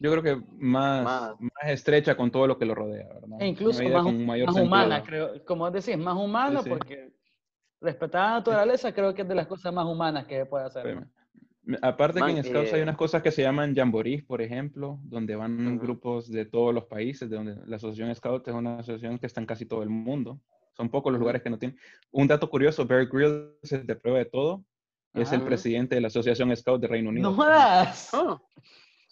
yo 0.04 0.12
creo 0.12 0.22
que 0.22 0.46
más, 0.58 1.04
Más. 1.06 1.40
más 1.40 1.72
estrecha 1.72 2.18
con 2.18 2.30
todo 2.30 2.46
lo 2.46 2.58
que 2.58 2.66
lo 2.66 2.76
rodea, 2.76 3.08
¿verdad? 3.08 3.38
E 3.40 3.48
incluso 3.48 3.82
más, 3.82 4.04
con 4.04 4.16
un 4.16 4.26
mayor 4.26 4.48
más 4.48 4.58
humana, 4.58 5.02
creo, 5.02 5.46
como 5.46 5.72
decís, 5.72 5.98
más 5.98 6.18
humana 6.18 6.62
sí. 6.62 6.70
porque 6.70 7.14
respetar 7.80 8.22
la 8.22 8.32
naturaleza 8.40 8.94
creo 8.94 9.14
que 9.14 9.22
es 9.22 9.28
de 9.30 9.36
las 9.36 9.48
cosas 9.48 9.74
más 9.74 9.86
humanas 9.86 10.28
que 10.28 10.46
puede 10.46 10.66
hacer. 10.66 11.00
Sí, 11.66 11.76
Aparte 11.82 12.20
Man, 12.20 12.34
que 12.34 12.40
en 12.40 12.44
Scouts 12.44 12.74
hay 12.74 12.82
eh, 12.82 12.84
unas 12.84 12.98
cosas 12.98 13.24
que 13.24 13.32
se 13.32 13.44
llaman 13.44 13.74
jamborees, 13.74 14.26
por 14.26 14.42
ejemplo, 14.42 15.00
donde 15.04 15.38
van 15.38 15.78
Ujú. 15.78 15.80
grupos 15.86 16.30
de 16.30 16.44
todos 16.44 16.74
los 16.74 16.84
países, 16.84 17.30
de 17.30 17.38
donde 17.38 17.56
la 17.66 17.78
Asociación 17.78 18.14
Scout 18.14 18.46
es 18.46 18.54
una 18.54 18.80
asociación 18.80 19.18
que 19.18 19.28
está 19.28 19.40
en 19.40 19.48
casi 19.48 19.66
todo 19.66 19.84
el 19.84 19.90
mundo. 19.90 20.42
Son 20.76 20.90
pocos 20.90 21.14
los 21.14 21.20
lugares 21.22 21.42
que 21.42 21.50
no 21.50 21.58
tienen. 21.58 21.80
Un 22.12 22.28
dato 22.28 22.50
curioso, 22.50 22.86
Bear 22.86 23.08
Grylls 23.08 23.72
es 23.72 23.88
de 23.88 23.96
prueba 23.96 24.20
de 24.20 24.26
todo. 24.26 24.66
Es 25.14 25.32
el 25.32 25.44
presidente 25.44 25.96
de 25.96 26.02
la 26.02 26.08
Asociación 26.08 26.54
Scout 26.58 26.82
de 26.82 26.88
Reino 26.88 27.10
Unido. 27.10 27.30
No 27.30 27.36
jodas. 27.38 28.14
Oh, 28.14 28.42
Sí, 28.56 28.62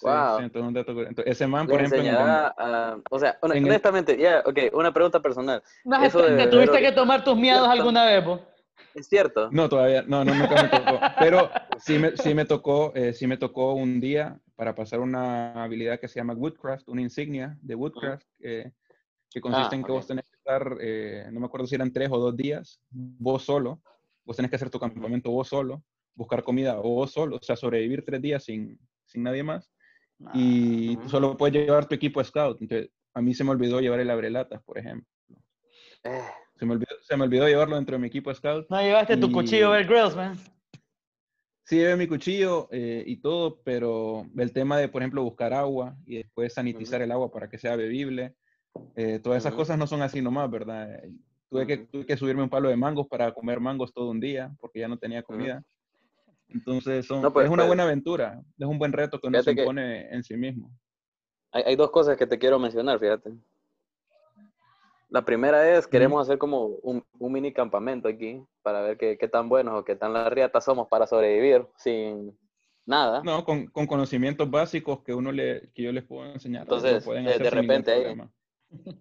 Wow. 0.01 0.37
sí, 0.37 0.43
entonces 0.43 0.67
un 0.67 0.73
dato 0.73 0.93
curioso. 0.93 1.09
Entonces, 1.09 1.31
ese 1.31 1.47
man, 1.47 1.67
le 1.67 1.71
por 1.71 1.81
ejemplo, 1.81 2.19
a- 2.57 2.97
o 3.09 3.19
sea, 3.19 3.37
hon- 3.41 3.51
en 3.51 3.57
el- 3.59 3.65
honestamente, 3.65 4.17
ya, 4.17 4.41
ok, 4.45 4.57
una 4.73 4.93
pregunta 4.93 5.19
personal. 5.21 5.61
Eso 6.03 6.19
de 6.19 6.29
te 6.29 6.35
beber 6.35 6.49
tuviste 6.49 6.79
que 6.79 6.91
tomar 6.91 7.23
tus 7.23 7.39
Cierto. 7.39 7.65
alguna 7.69 8.05
vez, 8.05 8.25
vos. 8.25 8.41
¿Es 8.93 9.07
cierto? 9.07 9.49
No, 9.51 9.69
todavía, 9.69 10.03
no, 10.03 10.25
no, 10.25 10.33
nunca 10.33 10.61
me 10.61 10.67
tocó. 10.69 10.99
Pero 11.19 11.49
sí 11.79 11.97
me, 11.97 12.17
sí 12.17 12.33
me 12.33 12.45
tocó, 12.45 12.91
eh, 12.95 13.13
sí 13.13 13.27
me 13.27 13.37
tocó 13.37 13.73
un 13.73 14.01
día 14.01 14.39
para 14.55 14.75
pasar 14.75 14.99
una 14.99 15.63
habilidad 15.63 15.99
que 15.99 16.07
se 16.07 16.19
llama 16.19 16.33
Woodcraft, 16.33 16.87
una 16.89 17.01
insignia 17.01 17.57
de 17.61 17.75
Woodcraft, 17.75 18.25
eh, 18.41 18.71
que 19.29 19.39
consiste 19.41 19.75
Ah, 19.75 19.77
en 19.77 19.83
que 19.83 19.91
ok. 19.91 19.97
vos 19.97 20.07
tenés 20.07 20.25
que 20.25 20.35
estar, 20.35 20.77
eh, 20.81 21.27
no 21.31 21.39
me 21.39 21.45
acuerdo 21.45 21.67
si 21.67 21.75
eran 21.75 21.91
tres 21.93 22.09
o 22.11 22.17
dos 22.17 22.35
días, 22.35 22.81
vos 22.89 23.43
solo, 23.43 23.81
vos 24.25 24.35
tenés 24.35 24.49
que 24.49 24.57
hacer 24.57 24.69
tu 24.69 24.79
campamento 24.79 25.31
vos 25.31 25.47
solo, 25.47 25.81
buscar 26.13 26.43
comida 26.43 26.75
vos 26.75 27.11
solo, 27.11 27.37
o 27.37 27.41
sea, 27.43 27.55
sobrevivir 27.55 28.03
tres 28.05 28.21
días 28.21 28.43
sin, 28.43 28.77
sin 29.05 29.23
nadie 29.23 29.41
más, 29.43 29.71
y 30.33 30.97
Ujú. 30.97 31.09
solo 31.09 31.37
puedes 31.37 31.55
llevar 31.55 31.87
tu 31.87 31.95
equipo 31.95 32.23
scout. 32.23 32.61
Entonces, 32.61 32.89
a 33.13 33.21
mí 33.21 33.33
se 33.33 33.43
me 33.43 33.51
olvidó 33.51 33.79
llevar 33.79 33.99
el 33.99 34.09
abrelatas, 34.09 34.61
por 34.63 34.77
ejemplo. 34.77 35.07
Eh, 36.03 36.21
Se 36.57 36.65
me 36.65 36.73
olvidó, 36.73 36.95
se 37.01 37.17
me 37.17 37.23
olvidó 37.23 37.47
llevarlo 37.47 37.75
dentro 37.75 37.95
de 37.95 37.99
mi 38.01 38.07
equipo 38.07 38.33
scout. 38.33 38.67
No 38.69 38.81
llevaste 38.81 39.17
tu 39.17 39.27
Y- 39.27 39.31
cuchillo 39.31 39.71
Bear 39.71 39.85
Grylls, 39.85 40.15
man. 40.15 40.37
Sí, 41.63 41.77
llevé 41.77 41.95
mi 41.95 42.07
cuchillo 42.07 42.67
eh, 42.71 43.03
y 43.05 43.17
todo, 43.17 43.61
pero 43.63 44.25
el 44.37 44.51
tema 44.51 44.77
de, 44.77 44.89
por 44.89 45.01
ejemplo, 45.01 45.23
buscar 45.23 45.53
agua 45.53 45.95
y 46.05 46.17
después 46.17 46.53
sanitizar 46.53 46.99
Ujú. 46.99 47.05
el 47.05 47.11
agua 47.11 47.31
para 47.31 47.49
que 47.49 47.57
sea 47.57 47.75
bebible, 47.75 48.35
eh, 48.95 49.19
todas 49.19 49.39
esas 49.39 49.53
Ujú. 49.53 49.61
cosas 49.61 49.77
no 49.77 49.87
son 49.87 50.01
así 50.01 50.21
nomás, 50.21 50.49
¿verdad? 50.51 50.95
Eh, 50.95 51.11
Tuve, 51.49 51.67
que, 51.67 51.77
tuve 51.79 52.05
que 52.05 52.15
subirme 52.15 52.43
un 52.43 52.49
palo 52.49 52.69
de 52.69 52.77
mangos 52.77 53.07
para 53.07 53.33
comer 53.33 53.59
mangos 53.59 53.93
todo 53.93 54.09
un 54.09 54.21
día 54.21 54.55
porque 54.59 54.79
ya 54.79 54.87
no 54.87 54.97
tenía 54.97 55.21
comida. 55.21 55.61
Entonces, 56.53 57.05
son- 57.05 57.21
No, 57.21 57.31
pues, 57.33 57.45
es 57.45 57.49
una 57.51 57.63
pues, 57.63 57.67
buena 57.67 57.83
aventura, 57.83 58.41
es 58.57 58.67
un 58.67 58.77
buen 58.77 58.91
reto 58.93 59.19
que 59.19 59.27
uno 59.27 59.41
se 59.41 59.51
impone 59.51 60.13
en 60.13 60.23
sí 60.23 60.35
mismo. 60.35 60.71
hay, 61.51 61.63
hay 61.65 61.75
dos 61.75 61.91
cosas 61.91 62.17
que 62.17 62.27
te 62.27 62.37
quiero 62.39 62.59
mencionar, 62.59 62.99
fíjate. 62.99 63.31
La 65.09 65.23
primera 65.25 65.69
es, 65.77 65.87
queremos 65.87 66.21
hacer 66.21 66.37
como 66.37 66.67
un, 66.83 67.03
un 67.19 67.31
mini 67.33 67.51
campamento 67.51 68.07
aquí 68.07 68.41
para 68.61 68.81
ver 68.81 68.97
qué, 68.97 69.17
qué 69.17 69.27
tan 69.27 69.49
buenos 69.49 69.73
o 69.77 69.83
qué 69.83 69.95
tan 69.95 70.13
la 70.13 70.29
riata 70.29 70.61
somos 70.61 70.87
para 70.87 71.05
sobrevivir 71.05 71.67
sin 71.75 72.37
nada. 72.85 73.21
No, 73.21 73.43
con, 73.43 73.67
con 73.67 73.87
conocimientos 73.87 74.49
básicos 74.49 75.03
que 75.03 75.13
uno 75.13 75.33
le, 75.33 75.69
que 75.73 75.83
yo 75.83 75.91
les 75.91 76.05
puedo 76.05 76.31
enseñar. 76.31 76.61
Entonces, 76.61 77.03
pueden 77.03 77.25
de- 77.25 77.31
hacer 77.31 77.43
de 77.43 77.49
repente 77.49 77.91
ahí-. 77.91 78.15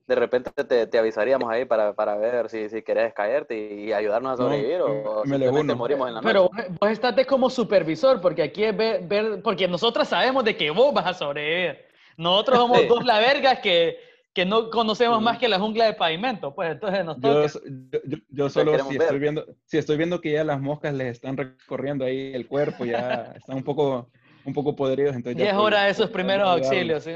De 0.06 0.14
repente 0.16 0.50
te, 0.64 0.86
te 0.86 0.98
avisaríamos 0.98 1.48
ahí 1.50 1.64
para, 1.64 1.94
para 1.94 2.16
ver 2.16 2.48
si, 2.50 2.68
si 2.68 2.82
querés 2.82 3.14
caerte 3.14 3.56
y 3.74 3.92
ayudarnos 3.92 4.32
a 4.32 4.42
No, 4.42 4.48
sobrevivir 4.48 4.80
o, 4.80 5.20
o 5.20 5.24
me 5.24 5.38
le 5.38 5.44
simplemente 5.44 5.74
morimos 5.74 6.08
en 6.08 6.14
la 6.14 6.20
Pero 6.22 6.42
noche. 6.50 6.54
vos, 6.68 6.78
vos 6.80 6.90
estate 6.90 7.24
como 7.24 7.48
supervisor, 7.48 8.20
porque 8.20 8.42
aquí 8.42 8.64
es 8.64 8.76
ver, 8.76 9.06
ver- 9.06 9.42
porque 9.42 9.68
nosotros 9.68 10.08
sabemos 10.08 10.44
de 10.44 10.56
que 10.56 10.70
vos 10.70 10.92
vas 10.92 11.06
a 11.06 11.14
sobrevivir. 11.14 11.78
Nosotros 12.16 12.58
somos 12.58 12.80
Sí. 12.80 12.86
dos 12.88 13.04
la 13.04 13.20
verga 13.20 13.60
que, 13.60 13.98
que 14.34 14.44
no 14.44 14.68
conocemos 14.70 15.22
más 15.22 15.38
que 15.38 15.48
la 15.48 15.58
jungla 15.60 15.84
de 15.86 15.94
pavimento, 15.94 16.52
pues 16.54 16.72
entonces 16.72 17.04
nos 17.04 17.20
Yo, 17.20 17.42
toca. 17.44 17.60
yo, 17.92 17.98
yo- 18.04 18.18
yo 18.28 18.44
Te 18.46 18.50
solo 18.50 18.78
si 18.80 18.92
ver. 18.98 19.02
estoy 19.02 19.18
viendo, 19.20 19.46
si 19.64 19.78
estoy 19.78 19.96
viendo 19.96 20.20
que 20.20 20.32
ya 20.32 20.42
las 20.44 20.60
moscas 20.60 20.92
les 20.94 21.06
están 21.12 21.36
recorriendo 21.36 22.04
ahí 22.04 22.32
el 22.34 22.48
cuerpo, 22.48 22.84
ya 22.84 23.32
están 23.36 23.56
un 23.58 23.64
poco, 23.64 24.10
un 24.44 24.52
poco 24.52 24.74
podridos, 24.74 25.14
entonces 25.14 25.38
Ya 25.38 25.44
es 25.46 25.50
estoy- 25.52 25.64
hora 25.66 25.84
de 25.84 25.90
esos 25.90 26.10
primeros 26.10 26.48
auxilios. 26.48 27.04
¿sí? 27.04 27.12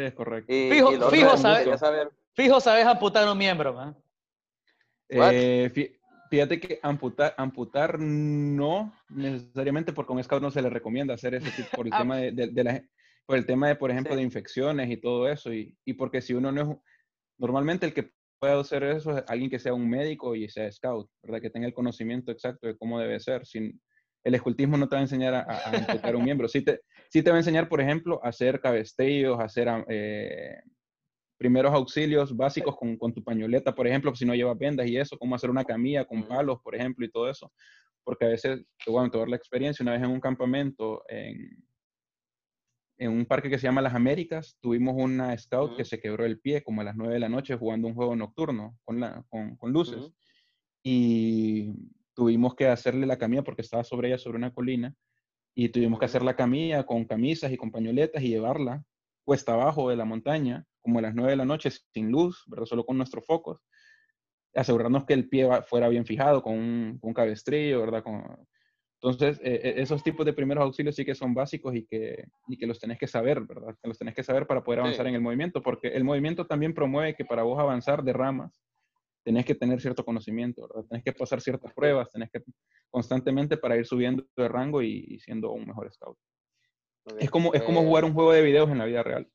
Sí, 0.00 0.06
es 0.06 0.14
correcto. 0.14 0.52
Y, 0.52 0.70
Fijo- 0.70 0.92
y 0.92 0.94
fijo, 0.94 1.26
otro 1.26 1.34
es, 1.34 1.40
¿sabe? 1.40 1.58
quería 1.64 1.78
saber, 1.78 2.10
Fijo, 2.34 2.60
sabes 2.60 2.86
amputar 2.86 3.28
un 3.30 3.36
miembro, 3.36 3.74
man. 3.74 3.96
Eh, 5.08 5.70
fí- 5.74 5.98
fíjate 6.30 6.60
que 6.60 6.78
amputar, 6.82 7.34
amputar 7.36 7.98
no 7.98 8.92
necesariamente 9.08 9.92
porque 9.92 10.12
a 10.12 10.16
un 10.16 10.22
scout 10.24 10.42
no 10.42 10.50
se 10.50 10.62
le 10.62 10.70
recomienda 10.70 11.14
hacer 11.14 11.34
ese 11.34 11.50
tipo 11.50 11.68
por 11.76 11.86
el 11.86 11.92
Ah. 11.94 11.98
tema 11.98 12.16
de, 12.18 12.32
de- 12.32 12.46
de 12.48 12.64
la, 12.64 12.82
por 13.26 13.36
el 13.36 13.44
tema 13.46 13.68
de, 13.68 13.76
por 13.76 13.90
ejemplo, 13.90 14.12
Sí. 14.12 14.18
de 14.18 14.22
infecciones 14.22 14.88
y 14.90 14.96
todo 14.96 15.28
eso 15.28 15.52
y, 15.52 15.76
y 15.84 15.94
porque 15.94 16.20
si 16.22 16.32
uno 16.34 16.50
no 16.52 16.62
es, 16.62 16.76
normalmente 17.38 17.84
el 17.86 17.92
que 17.92 18.10
puede 18.38 18.58
hacer 18.58 18.84
eso 18.84 19.18
es 19.18 19.24
alguien 19.28 19.50
que 19.50 19.58
sea 19.58 19.74
un 19.74 19.88
médico 19.88 20.34
y 20.34 20.48
sea 20.48 20.70
scout, 20.72 21.10
¿verdad? 21.22 21.42
Que 21.42 21.50
tenga 21.50 21.66
el 21.66 21.74
conocimiento 21.74 22.32
exacto 22.32 22.66
de 22.68 22.76
cómo 22.78 22.98
debe 22.98 23.20
ser. 23.20 23.44
Sin, 23.44 23.80
el 24.24 24.34
escultismo 24.34 24.76
no 24.78 24.88
te 24.88 24.94
va 24.96 25.00
a 25.00 25.02
enseñar 25.02 25.34
a, 25.34 25.40
a- 25.40 25.58
a 25.58 25.76
amputar 25.76 26.16
un 26.16 26.24
miembro. 26.24 26.48
Sí 26.48 26.62
te, 26.62 26.80
sí 27.10 27.22
te 27.22 27.30
va 27.30 27.36
a 27.36 27.40
enseñar, 27.40 27.68
por 27.68 27.80
ejemplo, 27.80 28.20
a 28.24 28.28
hacer 28.28 28.60
cabestrillos, 28.60 29.38
a 29.38 29.44
hacer 29.44 29.68
eh, 29.88 30.60
primeros 31.36 31.74
auxilios 31.74 32.36
básicos 32.36 32.76
con, 32.76 32.96
con 32.96 33.12
tu 33.12 33.22
pañoleta, 33.22 33.74
por 33.74 33.86
ejemplo, 33.86 34.14
si 34.14 34.24
no 34.24 34.34
llevas 34.34 34.56
vendas 34.56 34.86
y 34.86 34.96
eso, 34.96 35.18
cómo 35.18 35.34
hacer 35.34 35.50
una 35.50 35.64
camilla 35.64 36.04
con 36.04 36.22
palos, 36.22 36.60
por 36.62 36.74
ejemplo, 36.74 37.04
y 37.04 37.10
todo 37.10 37.28
eso. 37.28 37.52
Porque 38.04 38.24
a 38.24 38.28
veces, 38.28 38.64
te 38.84 38.90
voy 38.90 39.00
a 39.00 39.10
contar 39.10 39.28
la 39.28 39.36
experiencia, 39.36 39.82
una 39.82 39.92
vez 39.92 40.02
en 40.02 40.10
un 40.10 40.20
campamento 40.20 41.02
en, 41.08 41.64
en 42.98 43.10
un 43.10 43.26
parque 43.26 43.50
que 43.50 43.58
se 43.58 43.66
llama 43.66 43.82
Las 43.82 43.94
Américas, 43.94 44.56
tuvimos 44.60 44.94
una 44.96 45.36
scout 45.36 45.76
que 45.76 45.84
se 45.84 45.98
quebró 45.98 46.24
el 46.24 46.38
pie 46.38 46.62
como 46.62 46.82
a 46.82 46.84
las 46.84 46.96
9 46.96 47.14
de 47.14 47.20
la 47.20 47.28
noche 47.28 47.56
jugando 47.56 47.88
un 47.88 47.94
juego 47.94 48.14
nocturno 48.14 48.78
con, 48.84 49.00
la, 49.00 49.24
con, 49.28 49.56
con 49.56 49.72
luces. 49.72 50.12
Y 50.82 51.72
tuvimos 52.14 52.54
que 52.54 52.68
hacerle 52.68 53.06
la 53.06 53.18
camilla 53.18 53.42
porque 53.42 53.62
estaba 53.62 53.82
sobre 53.82 54.08
ella, 54.08 54.18
sobre 54.18 54.36
una 54.36 54.52
colina. 54.52 54.94
Y 55.54 55.68
tuvimos 55.70 55.98
que 55.98 56.04
hacer 56.06 56.22
la 56.22 56.36
camilla 56.36 56.84
con 56.84 57.04
camisas 57.04 57.52
y 57.52 57.56
con 57.56 57.70
pañoletas 57.70 58.22
y 58.22 58.28
llevarla 58.28 58.84
cuesta 59.24 59.52
abajo 59.52 59.90
de 59.90 59.96
la 59.96 60.04
montaña, 60.04 60.64
como 60.80 60.98
a 60.98 61.02
las 61.02 61.14
9 61.14 61.30
de 61.32 61.36
la 61.36 61.44
noche, 61.44 61.70
sin 61.70 62.10
luz, 62.10 62.44
¿verdad? 62.46 62.66
Solo 62.66 62.84
con 62.84 62.96
nuestros 62.96 63.24
focos. 63.26 63.60
Asegurarnos 64.54 65.04
que 65.04 65.14
el 65.14 65.28
pie 65.28 65.48
fuera 65.66 65.88
bien 65.88 66.04
fijado 66.06 66.42
con 66.42 66.54
un, 66.54 66.98
con 67.00 67.08
un 67.08 67.14
cabestrillo, 67.14 67.80
¿verdad? 67.80 68.02
Con, 68.02 68.24
entonces, 69.02 69.40
eh, 69.42 69.60
eh, 69.62 69.74
esos 69.78 70.02
tipos 70.02 70.26
de 70.26 70.34
primeros 70.34 70.62
auxilios 70.62 70.94
sí 70.94 71.06
que 71.06 71.14
son 71.14 71.32
básicos 71.32 71.74
y 71.74 71.86
que, 71.86 72.24
y 72.48 72.58
que 72.58 72.66
los 72.66 72.78
tenés 72.78 72.98
que 72.98 73.06
saber, 73.06 73.40
¿verdad? 73.40 73.74
Que 73.80 73.88
los 73.88 73.98
tenés 73.98 74.14
que 74.14 74.22
saber 74.22 74.46
para 74.46 74.62
poder 74.62 74.80
avanzar 74.80 75.06
Sí. 75.06 75.08
en 75.08 75.14
el 75.14 75.22
movimiento, 75.22 75.62
porque 75.62 75.88
el 75.88 76.04
movimiento 76.04 76.46
también 76.46 76.74
promueve 76.74 77.14
que 77.14 77.24
para 77.24 77.42
vos 77.42 77.58
avanzar 77.58 78.02
de 78.04 78.12
ramas, 78.12 78.60
tenés 79.22 79.44
que 79.44 79.54
tener 79.54 79.80
cierto 79.80 80.04
conocimiento, 80.04 80.66
¿verdad? 80.68 80.88
Tenés 80.88 81.04
que 81.04 81.12
pasar 81.12 81.40
ciertas 81.40 81.72
pruebas, 81.74 82.10
tenés 82.10 82.30
que 82.30 82.42
constantemente 82.90 83.56
para 83.56 83.76
ir 83.76 83.86
subiendo 83.86 84.24
de 84.36 84.48
rango 84.48 84.82
y, 84.82 85.04
y 85.08 85.18
siendo 85.20 85.52
un 85.52 85.66
mejor 85.66 85.92
scout. 85.92 86.18
Es 87.18 87.30
como, 87.30 87.52
es 87.54 87.62
como 87.62 87.80
Eh, 87.80 87.84
jugar 87.86 88.04
un 88.04 88.14
juego 88.14 88.32
de 88.32 88.42
videos 88.42 88.68
en 88.70 88.78
la 88.78 88.84
vida 88.84 89.02
real. 89.02 89.28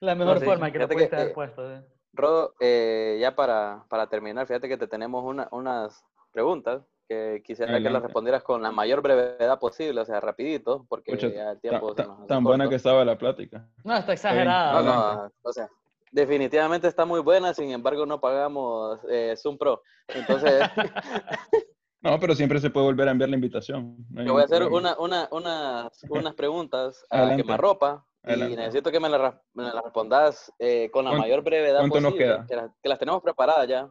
La 0.00 0.14
mejor 0.14 0.38
sí, 0.38 0.44
forma 0.44 0.70
que 0.72 0.78
que, 0.78 0.84
haber 0.84 1.28
eh, 1.28 1.32
puesto. 1.34 1.72
¿eh? 1.72 1.84
Rodo, 2.12 2.54
eh, 2.60 3.18
ya 3.20 3.34
para, 3.34 3.84
para 3.88 4.08
terminar, 4.08 4.46
fíjate 4.46 4.68
que 4.68 4.76
te 4.76 4.88
tenemos 4.88 5.24
una- 5.24 5.48
unas 5.52 6.04
preguntas 6.32 6.82
que 7.08 7.42
quisiera 7.44 7.80
que 7.82 7.88
las 7.88 8.02
respondieras 8.02 8.42
con 8.42 8.62
la 8.62 8.70
mayor 8.70 9.00
brevedad 9.02 9.58
posible, 9.58 10.00
o 10.00 10.04
sea, 10.04 10.20
rapidito, 10.20 10.84
porque 10.88 11.12
Pucha, 11.12 11.28
ya 11.28 11.50
el 11.52 11.56
ta- 11.56 11.60
tiempo 11.60 11.94
ta- 11.94 12.02
se 12.02 12.08
nos 12.08 12.18
hace 12.18 12.28
tan 12.28 12.44
buena 12.44 12.64
corto. 12.64 12.70
que 12.70 12.76
estaba 12.76 13.04
la 13.04 13.16
plática. 13.16 13.68
No, 13.84 13.96
está 13.96 14.12
exagerada. 14.12 14.82
No, 14.82 14.94
no, 15.24 15.32
o 15.42 15.52
sea, 15.52 15.68
definitivamente 16.12 16.88
está 16.88 17.04
muy 17.04 17.20
buena, 17.20 17.52
sin 17.54 17.70
embargo 17.70 18.06
no 18.06 18.20
pagamos 18.20 18.98
eh, 19.10 19.34
Zoom 19.36 19.58
Pro. 19.58 19.82
Entonces, 20.08 20.68
No, 22.00 22.18
pero 22.20 22.32
siempre 22.36 22.60
se 22.60 22.70
puede 22.70 22.86
volver 22.86 23.08
a 23.08 23.10
enviar 23.10 23.28
la 23.28 23.34
invitación. 23.34 23.96
no 24.10 24.32
voy 24.32 24.42
a 24.42 24.44
hacer 24.44 24.62
una, 24.62 24.96
una, 25.00 25.28
unas, 25.32 26.04
unas 26.08 26.34
preguntas 26.34 27.04
a 27.10 27.18
Adelante. 27.18 27.42
quemarropa 27.42 28.06
y 28.22 28.28
Adelante. 28.28 28.56
necesito 28.56 28.92
que 28.92 29.00
me 29.00 29.08
las 29.08 29.34
respondas 29.82 30.52
eh, 30.60 30.90
con 30.92 31.04
la 31.04 31.10
¿Cuánto- 31.10 31.22
mayor 31.22 31.42
brevedad 31.42 31.80
cuánto 31.80 32.00
nos 32.00 32.12
posible, 32.12 32.24
queda? 32.34 32.46
Que, 32.46 32.54
las, 32.56 32.70
que 32.80 32.88
las 32.88 32.98
tenemos 33.00 33.20
preparadas 33.20 33.66
ya. 33.68 33.90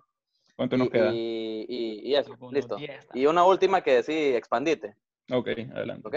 ¿Cuánto 0.55 0.77
y, 0.77 0.79
nos 0.79 0.89
queda? 0.89 1.11
Y, 1.11 1.65
y- 1.67 1.99
y 2.09 2.15
eso, 2.15 2.33
listo. 2.49 2.77
10, 2.77 3.07
Y 3.13 3.25
una 3.25 3.43
última 3.43 3.81
que 3.81 4.01
sí, 4.03 4.13
expandite, 4.35 4.95
Ok, 5.29 5.49
adelante. 5.75 6.07
¿ok? 6.07 6.15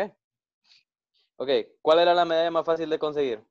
Ok, 1.38 1.48
¿cuál 1.82 1.98
era 1.98 2.14
la 2.14 2.24
medalla 2.24 2.52
más 2.52 2.64
fácil 2.64 2.88
de 2.88 2.98
conseguir? 3.00 3.42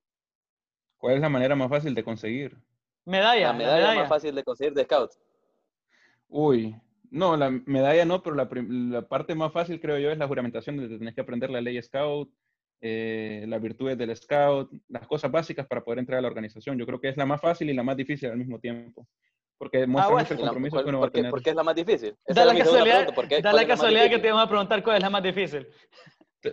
¿Cuál 1.00 1.16
es 1.16 1.22
la 1.22 1.30
manera 1.30 1.56
más 1.56 1.70
fácil 1.70 1.96
de 1.96 2.04
conseguir? 2.04 2.56
Medalla, 3.06 3.40
La 3.42 3.48
la 3.48 3.54
medalla, 3.58 3.78
medalla. 3.78 4.00
más 4.02 4.10
fácil 4.10 4.36
de 4.36 4.44
conseguir 4.44 4.74
de 4.74 4.84
Scouts. 4.84 5.18
Uy, 6.28 6.76
no, 7.10 7.36
la 7.36 7.50
medalla 7.50 8.06
no, 8.06 8.22
pero 8.22 8.36
la, 8.36 8.48
la 8.52 9.02
parte 9.08 9.34
más 9.34 9.52
fácil 9.52 9.80
creo 9.80 9.98
yo 9.98 10.12
es 10.12 10.18
la 10.18 10.28
juramentación, 10.28 10.78
donde 10.78 10.98
tenés 11.00 11.16
que 11.16 11.22
aprender 11.22 11.50
la 11.50 11.62
ley 11.62 11.82
Scout, 11.82 12.30
eh, 12.82 13.46
las 13.48 13.62
virtudes 13.62 13.98
del 13.98 14.16
Scout, 14.16 14.72
las 14.90 15.08
cosas 15.08 15.32
básicas 15.32 15.66
para 15.66 15.84
poder 15.84 16.00
entrar 16.00 16.20
a 16.20 16.22
la 16.22 16.28
organización. 16.28 16.78
Yo 16.78 16.86
creo 16.86 17.00
que 17.00 17.10
es 17.10 17.18
la 17.18 17.26
más 17.26 17.42
fácil 17.42 17.70
y 17.70 17.74
la 17.74 17.82
más 17.84 17.98
difícil 17.98 18.30
al 18.30 18.38
mismo 18.38 18.60
tiempo, 18.60 19.08
porque 19.58 19.88
muestra 19.88 20.14
bueno. 20.14 20.24
mucho 20.26 20.34
el 20.36 20.40
la- 20.42 20.46
compromiso 20.48 20.74
¿cuál- 20.76 20.84
que 20.84 20.90
uno 20.90 21.00
va 21.00 21.06
a 21.06 21.08
por, 21.08 21.12
qué, 21.14 21.18
tener. 21.20 21.32
por 21.32 21.42
qué 21.42 21.50
es 21.52 21.56
la 21.56 21.64
más 21.64 21.76
difícil? 21.76 22.16
Esa 22.26 22.42
Da 22.46 22.54
la 22.54 22.60
casualidad, 22.60 22.96
pregunta, 22.98 23.16
¿por 23.16 23.28
qué- 23.28 23.42
da 23.42 23.54
la 23.54 23.62
es 23.62 23.68
la 23.68 23.74
casualidad 23.74 24.10
que 24.10 24.20
te 24.20 24.28
vamos 24.30 24.44
a 24.46 24.50
preguntar 24.50 24.84
cuál 24.84 24.98
es 24.98 25.02
la 25.02 25.10
más 25.10 25.24
difícil. 25.24 25.68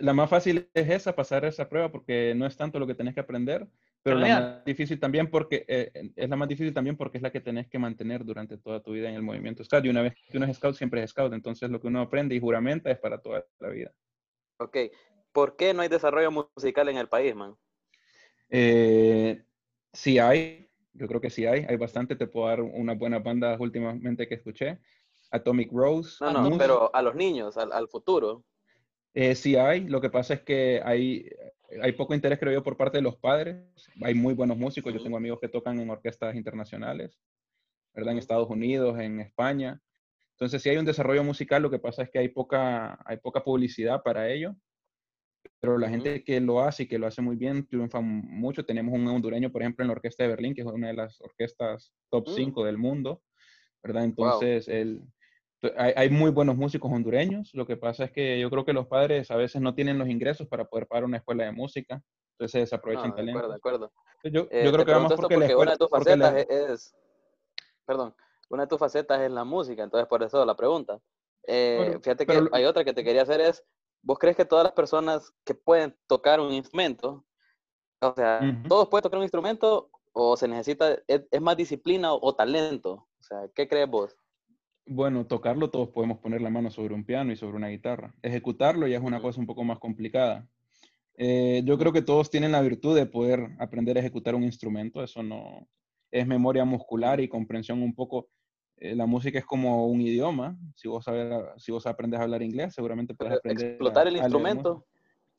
La 0.01 0.11
más 0.13 0.29
fácil 0.29 0.67
es 0.73 0.89
esa, 0.89 1.15
pasar 1.15 1.45
esa 1.45 1.69
prueba, 1.69 1.89
porque 1.89 2.33
no 2.35 2.45
es 2.45 2.57
tanto 2.57 2.77
lo 2.79 2.85
que 2.87 2.95
tenés 2.95 3.13
que 3.13 3.21
aprender, 3.21 3.65
pero 4.11 4.19
la 4.19 4.27
más 4.27 4.65
difícil 4.65 4.99
también 4.99 5.29
porque 5.29 5.65
eh, 5.67 6.11
es 6.15 6.29
la 6.29 6.35
más 6.35 6.47
difícil 6.47 6.73
también 6.73 6.97
porque 6.97 7.17
es 7.17 7.21
la 7.23 7.31
que 7.31 7.41
tenés 7.41 7.67
que 7.67 7.79
mantener 7.79 8.23
durante 8.25 8.57
toda 8.57 8.81
tu 8.81 8.91
vida 8.93 9.09
en 9.09 9.15
el 9.15 9.21
movimiento 9.23 9.63
Scout. 9.63 9.85
Y 9.85 9.89
una 9.89 10.01
vez 10.01 10.13
que 10.29 10.37
uno 10.37 10.45
es 10.45 10.57
Scout, 10.57 10.75
siempre 10.75 11.03
es 11.03 11.11
Scout. 11.11 11.33
Entonces 11.33 11.69
lo 11.69 11.79
que 11.79 11.87
uno 11.87 12.01
aprende 12.01 12.35
y 12.35 12.39
juramenta 12.39 12.91
es 12.91 12.99
para 12.99 13.19
toda 13.19 13.45
la 13.59 13.69
vida. 13.69 13.91
Ok, 14.59 14.77
¿por 15.31 15.55
qué 15.55 15.73
no 15.73 15.81
hay 15.81 15.89
desarrollo 15.89 16.31
musical 16.31 16.89
en 16.89 16.97
el 16.97 17.07
país, 17.07 17.35
man? 17.35 17.55
Eh, 18.49 19.43
sí 19.93 20.19
hay, 20.19 20.69
yo 20.93 21.07
creo 21.07 21.21
que 21.21 21.29
sí 21.29 21.45
hay, 21.45 21.65
hay 21.67 21.75
bastante, 21.77 22.15
te 22.15 22.27
puedo 22.27 22.47
dar 22.47 22.61
unas 22.61 22.97
buenas 22.97 23.23
bandas 23.23 23.59
últimamente 23.59 24.27
que 24.27 24.35
escuché. 24.35 24.79
Atomic 25.31 25.71
Rose, 25.73 26.23
No, 26.23 26.31
no, 26.31 26.41
Moose, 26.43 26.57
pero 26.57 26.95
a 26.95 27.01
los 27.01 27.15
niños, 27.15 27.57
al, 27.57 27.71
al 27.73 27.87
futuro. 27.89 28.45
eh, 29.13 29.35
sí 29.35 29.55
hay, 29.57 29.87
lo 29.87 29.99
que 29.99 30.09
pasa 30.09 30.35
es 30.35 30.41
que 30.41 30.81
hay, 30.83 31.29
hay 31.81 31.91
poco 31.93 32.13
interés, 32.15 32.39
creo 32.39 32.53
yo, 32.53 32.63
por 32.63 32.77
parte 32.77 32.97
de 32.97 33.01
los 33.03 33.17
padres. 33.17 33.57
Hay 34.03 34.13
muy 34.13 34.33
buenos 34.33 34.57
músicos, 34.57 34.93
yo 34.93 35.01
tengo 35.01 35.17
amigos 35.17 35.39
que 35.41 35.49
tocan 35.49 35.79
en 35.79 35.89
orquestas 35.89 36.35
internacionales, 36.35 37.19
¿verdad? 37.93 38.13
En. 38.13 38.19
Estados 38.19 38.49
Unidos, 38.49 38.99
en 38.99 39.19
España. 39.19 39.81
Entonces 40.31 40.61
sí 40.61 40.69
hay 40.69 40.77
un 40.77 40.85
desarrollo 40.85 41.23
musical, 41.23 41.61
lo 41.63 41.69
que 41.71 41.79
pasa 41.79 42.03
es 42.03 42.09
que 42.09 42.19
hay 42.19 42.29
poca, 42.29 42.99
hay 43.05 43.17
poca 43.17 43.43
publicidad 43.43 44.03
para 44.03 44.29
ello. 44.29 44.55
Pero 45.59 45.77
la 45.77 45.89
gente 45.89 46.23
que 46.23 46.39
lo 46.39 46.61
hace 46.61 46.83
y 46.83 46.87
que 46.87 46.99
lo 46.99 47.07
hace 47.07 47.21
muy 47.21 47.35
bien 47.35 47.65
triunfa 47.67 47.99
mucho. 48.01 48.65
Tenemos 48.65 48.93
un 48.93 49.07
hondureño, 49.07 49.51
por 49.51 49.61
ejemplo, 49.63 49.83
en 49.83 49.87
la 49.87 49.93
Orquesta 49.93 50.23
de 50.23 50.29
Berlín, 50.29 50.53
que 50.53 50.61
es 50.61 50.67
una 50.67 50.87
de 50.87 50.93
las 50.93 51.19
orquestas 51.21 51.93
top 52.11 52.27
Mm. 52.27 52.33
5 52.35 52.63
del 52.65 52.77
mundo, 52.77 53.23
¿verdad? 53.81 54.01
Wow. 54.01 54.09
Entonces, 54.09 54.67
el, 54.67 54.99
t- 54.99 55.07
hay, 55.77 55.93
hay 55.95 56.09
muy 56.09 56.31
buenos 56.31 56.55
músicos 56.55 56.91
hondureños. 56.91 57.51
Lo 57.53 57.65
que 57.65 57.77
pasa 57.77 58.05
es 58.05 58.11
que 58.11 58.39
yo 58.39 58.49
creo 58.49 58.65
que 58.65 58.73
los 58.73 58.87
padres 58.87 59.31
a 59.31 59.35
veces 59.35 59.61
no 59.61 59.73
tienen 59.73 59.97
los 59.97 60.07
ingresos 60.09 60.47
para 60.47 60.65
poder 60.65 60.87
pagar 60.87 61.05
una 61.05 61.17
escuela 61.17 61.45
de 61.45 61.51
música. 61.51 62.01
Entonces 62.33 62.51
se 62.51 62.57
No, 62.59 62.63
desaprovechan 62.63 63.15
de 63.15 63.31
acuerdo, 63.31 63.49
de 63.49 63.55
acuerdo. 63.55 63.91
Yo, 64.23 64.31
yo 64.31 64.49
Eh, 64.51 64.71
creo 64.71 64.85
que 64.85 64.91
vamos 64.91 65.13
porque 65.13 65.37
la 65.37 65.47
porque 65.47 65.55
una 65.55 65.71
de 65.71 65.77
tus 65.77 65.89
la- 65.89 65.99
facetas 65.99 66.35
es, 66.37 66.49
es- 66.49 66.95
perdón, 67.85 68.15
una 68.49 68.63
de 68.63 68.67
tus 68.67 68.79
facetas 68.79 69.21
es 69.21 69.31
la 69.31 69.43
música, 69.43 69.83
entonces 69.83 70.07
por 70.07 70.23
eso 70.23 70.45
la 70.45 70.55
pregunta. 70.55 70.99
Eh, 71.47 71.75
Bueno, 71.77 72.01
fíjate 72.01 72.25
que 72.25 72.33
pero 72.33 72.49
hay 72.51 72.65
otra 72.65 72.83
que 72.83 72.93
te 72.93 73.03
quería 73.03 73.21
hacer 73.23 73.41
es, 73.41 73.63
¿vos 74.01 74.19
crees 74.19 74.35
que 74.35 74.45
todas 74.45 74.63
las 74.65 74.73
personas 74.73 75.33
que 75.45 75.53
pueden 75.55 75.97
tocar 76.07 76.39
un 76.39 76.51
instrumento, 76.53 77.25
o 78.01 78.13
sea, 78.13 78.41
todos 78.67 78.89
pueden 78.89 79.03
tocar 79.03 79.17
un 79.17 79.23
instrumento 79.23 79.89
o 80.13 80.35
se 80.37 80.47
necesita, 80.47 80.97
es, 81.07 81.23
es 81.31 81.41
más 81.41 81.57
disciplina 81.57 82.13
o, 82.13 82.19
o 82.21 82.35
talento? 82.35 83.07
O 83.19 83.23
sea, 83.23 83.49
¿qué 83.55 83.67
crees 83.67 83.89
vos? 83.89 84.15
Bueno, 84.87 85.25
tocarlo 85.25 85.69
todos 85.69 85.89
podemos 85.89 86.19
poner 86.19 86.41
la 86.41 86.49
mano 86.49 86.71
sobre 86.71 86.93
un 86.93 87.03
piano 87.03 87.31
y 87.33 87.35
sobre 87.35 87.57
una 87.57 87.67
guitarra. 87.67 88.13
Ejecutarlo 88.21 88.87
ya 88.87 88.97
es 88.97 89.03
una 89.03 89.19
cosa 89.19 89.39
un 89.39 89.45
poco 89.45 89.63
más 89.63 89.79
complicada. 89.79 90.47
Eh, 91.15 91.61
yo 91.65 91.77
creo 91.77 91.91
que 91.91 92.01
todos 92.01 92.29
tienen 92.29 92.51
la 92.51 92.61
virtud 92.61 92.95
de 92.95 93.05
poder 93.05 93.49
aprender 93.59 93.97
a 93.97 93.99
ejecutar 93.99 94.35
un 94.35 94.43
instrumento. 94.43 95.03
Eso 95.03 95.23
no 95.23 95.67
es 96.11 96.25
memoria 96.25 96.63
muscular 96.63 97.19
y 97.19 97.27
comprensión 97.27 97.81
un 97.83 97.93
poco. 97.93 98.29
eh, 98.77 98.95
la 98.95 99.07
música 99.07 99.39
es 99.39 99.45
como 99.45 99.87
un 99.87 99.99
idioma. 100.01 100.57
Si 100.75 100.87
vos, 100.87 101.03
sabes, 101.03 101.27
si 101.57 101.71
vos 101.71 101.85
aprendes 101.87 102.19
a 102.19 102.23
hablar 102.23 102.43
inglés, 102.43 102.75
seguramente 102.75 103.15
puedes 103.15 103.37
aprender 103.37 103.71
explotar 103.71 104.07
el 104.07 104.15
a 104.15 104.19
instrumento, 104.19 104.85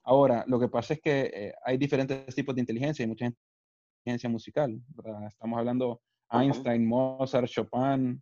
Ahora, 0.02 0.44
lo 0.46 0.58
que 0.58 0.68
pasa 0.68 0.94
es 0.94 1.00
que 1.00 1.30
eh, 1.32 1.54
hay 1.64 1.76
diferentes 1.78 2.34
tipos 2.34 2.54
de 2.54 2.60
inteligencia. 2.60 3.02
Hay 3.04 3.08
mucha 3.08 3.26
inteligencia 3.26 4.28
musical. 4.28 4.80
¿verdad? 4.88 5.26
Estamos 5.26 5.58
hablando. 5.58 6.00
Einstein, 6.30 6.86
Mozart, 6.86 7.48
Chopin, 7.48 8.20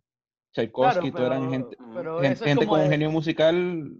Tchaikovsky, 0.53 1.11
todo 1.11 1.25
eran 1.27 1.49
gente, 1.49 1.77
pero 1.93 2.19
gente 2.21 2.65
con 2.65 2.79
de- 2.81 2.89
genio 2.89 3.11
musical. 3.11 3.97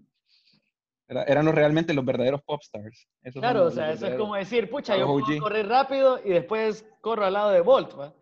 era- 1.09 1.23
eran 1.23 1.45
los, 1.45 1.55
realmente 1.55 1.93
los 1.93 2.03
verdaderos 2.03 2.41
pop 2.41 2.61
stars. 2.63 3.07
Esos 3.23 3.41
Claro, 3.41 3.63
los- 3.65 3.73
o 3.73 3.75
sea, 3.75 3.91
eso 3.93 4.07
es 4.07 4.15
como 4.15 4.35
decir, 4.35 4.69
pucha, 4.69 4.97
yo 4.97 5.05
puedo 5.05 5.39
correr 5.39 5.67
rápido 5.67 6.19
y 6.23 6.29
después 6.29 6.85
corro 7.01 7.25
al 7.25 7.33
lado 7.33 7.51
de 7.51 7.61
Bolt, 7.61 7.97
¿va? 7.97 8.13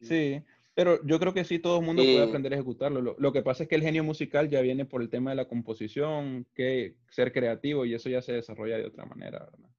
Sí, 0.00 0.42
pero 0.74 1.04
yo 1.04 1.18
creo 1.20 1.34
que 1.34 1.44
sí, 1.44 1.58
todo 1.58 1.78
el 1.80 1.84
mundo 1.86 2.02
puede 2.02 2.24
aprender 2.24 2.52
a 2.52 2.56
ejecutarlo. 2.56 3.00
Lo, 3.02 3.14
lo 3.18 3.32
que 3.32 3.42
pasa 3.42 3.64
es 3.64 3.68
que 3.68 3.74
el 3.74 3.82
genio 3.82 4.02
musical 4.02 4.48
ya 4.48 4.60
viene 4.62 4.84
por 4.86 5.02
el 5.02 5.10
tema 5.10 5.30
de 5.30 5.36
la 5.36 5.46
composición, 5.46 6.46
que 6.54 6.96
ser 7.10 7.32
creativo, 7.32 7.84
y 7.84 7.94
eso 7.94 8.08
ya 8.08 8.22
se 8.22 8.32
desarrolla 8.32 8.78
de 8.78 8.86
otra 8.86 9.04
manera, 9.04 9.40
¿verdad? 9.40 9.70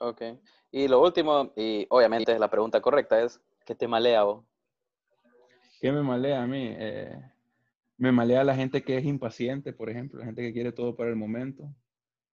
ok. 0.00 0.22
Y 0.70 0.86
lo 0.88 1.00
último, 1.02 1.52
y 1.56 1.86
obviamente 1.90 2.32
es 2.32 2.38
la 2.38 2.50
pregunta 2.50 2.80
correcta, 2.80 3.22
es, 3.22 3.40
¿qué 3.64 3.74
te 3.74 3.88
malea 3.88 4.22
vos? 4.24 4.44
¿Qué 5.80 5.90
me 5.92 6.02
malea 6.02 6.42
a 6.42 6.46
mí? 6.46 6.74
Eh, 6.78 7.18
me 7.96 8.12
malea 8.12 8.44
la 8.44 8.54
gente 8.54 8.82
que 8.82 8.98
es 8.98 9.04
impaciente, 9.04 9.72
por 9.72 9.88
ejemplo, 9.88 10.18
la 10.18 10.26
gente 10.26 10.42
que 10.42 10.52
quiere 10.52 10.72
todo 10.72 10.94
para 10.94 11.10
el 11.10 11.16
momento. 11.16 11.74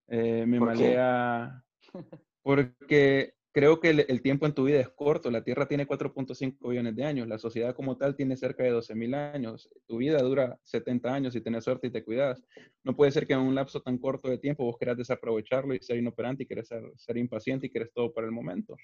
Eh, 0.06 0.44
me 0.46 0.58
¿Por 0.58 0.72
qué? 0.72 0.84
malea 0.84 1.64
porque 2.42 3.34
creo 3.52 3.80
que 3.80 3.90
el, 3.90 4.04
el 4.08 4.22
tiempo 4.22 4.46
en 4.46 4.52
tu 4.52 4.64
vida 4.64 4.80
es 4.80 4.90
corto. 4.90 5.30
La 5.30 5.44
Tierra 5.44 5.66
tiene 5.66 5.86
4.5 5.86 6.68
billones 6.68 6.94
de 6.94 7.04
años. 7.04 7.26
La 7.26 7.38
sociedad 7.38 7.74
como 7.74 7.96
tal 7.96 8.16
tiene 8.16 8.36
cerca 8.36 8.62
de 8.64 8.70
12 8.70 8.94
mil 8.94 9.14
años. 9.14 9.70
Tu 9.86 9.96
vida 9.96 10.18
dura 10.22 10.58
70 10.64 11.12
años 11.12 11.32
si 11.32 11.40
tienes 11.40 11.64
suerte 11.64 11.86
y 11.86 11.90
te 11.90 12.04
cuidas. 12.04 12.42
No 12.84 12.94
puede 12.94 13.12
ser 13.12 13.26
que 13.26 13.32
en 13.32 13.40
un 13.40 13.54
lapso 13.54 13.80
tan 13.80 13.96
corto 13.96 14.28
de 14.28 14.38
tiempo 14.38 14.64
vos 14.64 14.76
quieras 14.76 14.98
desaprovecharlo 14.98 15.74
y 15.74 15.80
ser 15.80 15.96
inoperante 15.96 16.42
y 16.42 16.46
quieres 16.46 16.68
ser, 16.68 16.82
ser 16.96 17.16
impaciente 17.16 17.66
y 17.66 17.70
quieres 17.70 17.92
todo 17.94 18.12
para 18.12 18.26
el 18.26 18.32
momento. 18.32 18.76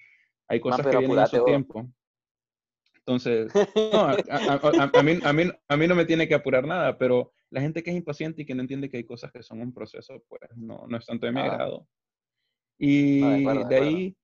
Hay 0.47 0.59
cosas 0.59 0.85
pero 0.85 0.99
que 0.99 1.05
vienen 1.05 1.19
a 1.19 1.27
su 1.27 1.43
tiempo. 1.43 1.87
Entonces, 3.07 3.53
no, 3.53 4.01
a, 4.09 4.11
a- 4.29 4.59
a- 4.63 4.91
a 4.99 5.03
mí, 5.03 5.19
a, 5.23 5.31
mí, 5.33 5.43
a 5.67 5.77
mí 5.77 5.87
no 5.87 5.95
me 5.95 6.05
tiene 6.05 6.27
que 6.27 6.33
apurar 6.33 6.65
nada, 6.65 6.97
pero 6.97 7.31
la 7.51 7.61
gente 7.61 7.83
que 7.83 7.91
es 7.91 7.95
impaciente 7.97 8.41
y 8.41 8.45
que 8.45 8.55
no 8.55 8.61
entiende 8.61 8.89
que 8.89 8.97
hay 8.97 9.03
cosas 9.03 9.31
que 9.31 9.43
son 9.43 9.61
un 9.61 9.71
proceso, 9.73 10.23
pues 10.27 10.41
no, 10.55 10.85
no 10.87 10.97
es 10.97 11.05
tanto 11.05 11.25
de 11.27 11.31
mi 11.31 11.41
Ah. 11.41 11.45
agrado. 11.45 11.87
Y 12.79 13.19
de 13.19 13.39
acuerdo, 13.41 13.59
de 13.63 13.69
de 13.69 13.75
acuerdo. 13.75 13.97
ahí, 13.97 14.17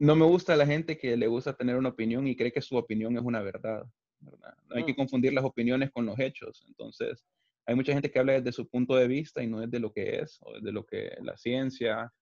no 0.00 0.16
me 0.16 0.24
gusta 0.26 0.56
la 0.56 0.66
gente 0.66 0.98
que 0.98 1.16
le 1.16 1.28
gusta 1.28 1.54
tener 1.56 1.76
una 1.76 1.90
opinión 1.90 2.26
y 2.26 2.34
cree 2.36 2.52
que 2.52 2.60
su 2.60 2.76
opinión 2.76 3.16
es 3.16 3.22
una 3.22 3.40
verdad. 3.42 3.84
¿verdad? 4.18 4.54
No 4.68 4.76
hay 4.76 4.84
que 4.84 4.92
Mm. 4.92 4.96
confundir 4.96 5.32
las 5.32 5.44
opiniones 5.44 5.90
con 5.92 6.04
los 6.06 6.18
hechos. 6.18 6.64
Entonces, 6.66 7.24
hay 7.64 7.74
mucha 7.76 7.92
gente 7.92 8.10
que 8.10 8.18
habla 8.18 8.32
desde 8.32 8.50
su 8.52 8.66
punto 8.68 8.96
de 8.96 9.06
vista 9.06 9.42
y 9.42 9.46
no 9.46 9.60
desde 9.60 9.78
lo 9.78 9.92
que 9.92 10.18
es, 10.20 10.38
o 10.40 10.54
desde 10.54 10.72
lo 10.72 10.84
que 10.84 11.16
la 11.22 11.36
ciencia 11.36 12.12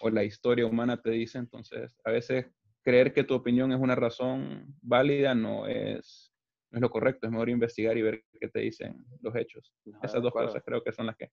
o 0.00 0.10
la 0.10 0.24
historia 0.24 0.66
humana 0.66 1.00
te 1.00 1.10
dice. 1.10 1.38
Entonces, 1.38 1.96
a 2.04 2.10
veces 2.10 2.46
creer 2.84 3.12
que 3.12 3.24
tu 3.24 3.34
opinión 3.34 3.72
es 3.72 3.80
una 3.80 3.94
razón 3.94 4.66
válida 4.82 5.34
no 5.34 5.66
es, 5.66 6.32
no 6.70 6.78
es 6.78 6.82
lo 6.82 6.90
correcto. 6.90 7.26
Es 7.26 7.32
mejor 7.32 7.48
investigar 7.48 7.96
y 7.96 8.02
ver 8.02 8.22
qué 8.40 8.48
te 8.48 8.60
dicen 8.60 9.04
los 9.20 9.34
hechos. 9.34 9.72
No, 9.84 9.98
Esas 10.02 10.22
dos 10.22 10.32
cosas 10.32 10.62
creo 10.64 10.82
que 10.82 10.92
son 10.92 11.06
las 11.06 11.16
que... 11.16 11.30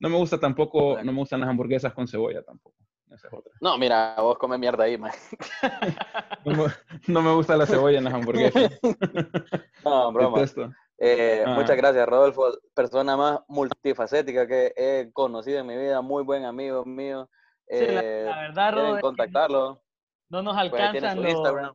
No 0.00 0.08
me 0.08 0.16
gusta 0.16 0.38
tampoco, 0.40 0.92
Bueno. 0.92 1.04
no 1.04 1.12
me 1.12 1.18
gustan 1.18 1.40
las 1.40 1.48
hamburguesas 1.48 1.92
con 1.92 2.08
cebolla 2.08 2.42
tampoco. 2.42 2.76
Esa 3.12 3.28
es 3.28 3.34
otra. 3.34 3.52
No, 3.60 3.76
mira, 3.76 4.14
vos 4.18 4.38
come 4.38 4.56
mierda 4.56 4.84
ahí, 4.84 4.96
man. 4.96 5.12
No 6.44 6.54
me, 6.56 6.64
no 7.08 7.22
me 7.22 7.34
gusta 7.34 7.56
la 7.56 7.66
cebolla 7.66 7.98
en 7.98 8.04
las 8.04 8.14
hamburguesas. 8.14 8.80
No, 9.84 10.12
broma. 10.12 10.42
Eh, 11.02 11.42
Ah. 11.46 11.54
muchas 11.54 11.76
gracias, 11.76 12.06
Rodolfo. 12.08 12.50
Persona 12.74 13.16
más 13.16 13.40
multifacética 13.48 14.46
que 14.46 14.72
he 14.76 15.10
conocido 15.12 15.58
en 15.60 15.66
mi 15.66 15.76
vida, 15.76 16.00
muy 16.02 16.22
buen 16.22 16.44
amigo 16.44 16.84
mío. 16.84 17.28
Sí, 17.68 17.86
la, 17.86 18.00
Eh, 18.02 18.24
la 18.24 18.40
verdad, 18.42 18.72
quieren 18.72 18.74
Rodo, 18.74 18.88
es 18.88 18.94
que 18.96 19.00
contactarlo. 19.02 19.82
No 20.30 20.42
nos 20.42 20.56
alcanzan 20.56 21.22
los... 21.22 21.30
Instagram. 21.32 21.74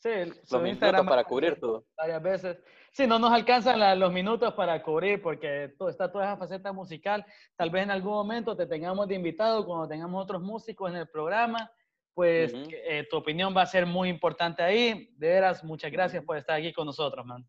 Sí, 0.00 0.10
Los 0.10 0.28
minutos 0.52 0.68
Instagram 0.68 1.06
para 1.08 1.24
cubrir 1.24 1.58
todo. 1.58 1.84
Varias 1.96 2.22
veces. 2.22 2.58
Sí, 2.92 3.06
no 3.06 3.18
nos 3.18 3.32
alcanzan 3.32 3.80
la- 3.80 3.96
los 3.96 4.12
minutos 4.12 4.54
para 4.54 4.80
cubrir 4.82 5.20
porque 5.20 5.74
todo, 5.76 5.88
está 5.88 6.10
toda 6.12 6.24
esa 6.24 6.36
faceta 6.36 6.72
musical. 6.72 7.26
Tal 7.56 7.70
vez 7.70 7.82
en 7.82 7.90
algún 7.90 8.12
momento 8.12 8.56
te 8.56 8.66
tengamos 8.66 9.08
de 9.08 9.16
invitado 9.16 9.66
cuando 9.66 9.88
tengamos 9.88 10.22
otros 10.22 10.40
músicos 10.40 10.90
en 10.90 10.98
el 10.98 11.08
programa. 11.08 11.68
Pues 12.14 12.52
eh, 12.70 13.06
tu 13.10 13.16
opinión 13.16 13.54
va 13.56 13.62
a 13.62 13.66
ser 13.66 13.86
muy 13.86 14.08
importante 14.08 14.62
ahí. 14.62 15.10
De 15.16 15.28
veras, 15.28 15.62
muchas 15.64 15.90
gracias 15.90 16.24
por 16.24 16.36
estar 16.36 16.56
aquí 16.58 16.72
con 16.72 16.86
nosotros, 16.86 17.24
man. 17.26 17.44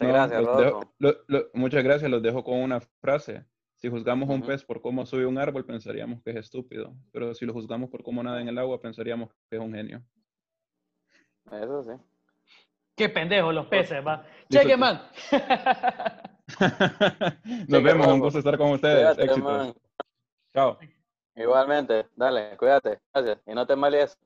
No, 0.00 0.08
gracias, 0.08 0.42
los 0.42 0.56
dejo- 0.56 0.70
Rodolfo. 0.70 0.94
lo- 0.98 1.14
lo- 1.26 1.44
muchas 1.54 1.82
gracias, 1.84 2.10
los 2.10 2.22
dejo 2.22 2.42
con 2.44 2.58
una 2.58 2.80
frase. 3.00 3.44
Si 3.80 3.88
juzgamos 3.88 4.28
a 4.28 4.32
un 4.32 4.42
pez 4.42 4.62
por 4.62 4.82
cómo 4.82 5.06
sube 5.06 5.24
un 5.24 5.38
árbol, 5.38 5.64
pensaríamos 5.64 6.22
que 6.22 6.32
es 6.32 6.36
estúpido. 6.36 6.94
Pero 7.12 7.34
si 7.34 7.46
lo 7.46 7.54
juzgamos 7.54 7.88
por 7.88 8.02
cómo 8.02 8.22
nada 8.22 8.42
en 8.42 8.48
el 8.48 8.58
agua, 8.58 8.78
pensaríamos 8.78 9.30
que 9.48 9.56
es 9.56 9.62
un 9.62 9.72
genio. 9.72 10.02
Eso 11.50 11.82
sí. 11.84 11.92
Qué 12.94 13.08
pendejo 13.08 13.52
los 13.52 13.68
peces, 13.68 14.06
va. 14.06 14.26
Cheque, 14.50 14.76
man. 14.76 15.00
Nos 17.68 17.82
vemos, 17.82 18.06
un 18.08 18.20
gusto 18.20 18.40
estar 18.40 18.58
con 18.58 18.72
ustedes. 18.72 18.96
Cuídate, 18.96 19.24
Éxitos. 19.24 19.42
man. 19.42 19.72
Chao. 20.52 20.78
Igualmente, 21.34 22.06
dale, 22.14 22.58
cuídate. 22.58 23.00
Gracias. 23.14 23.38
Y 23.46 23.54
no 23.54 23.66
te 23.66 23.76
malies. 23.76 24.18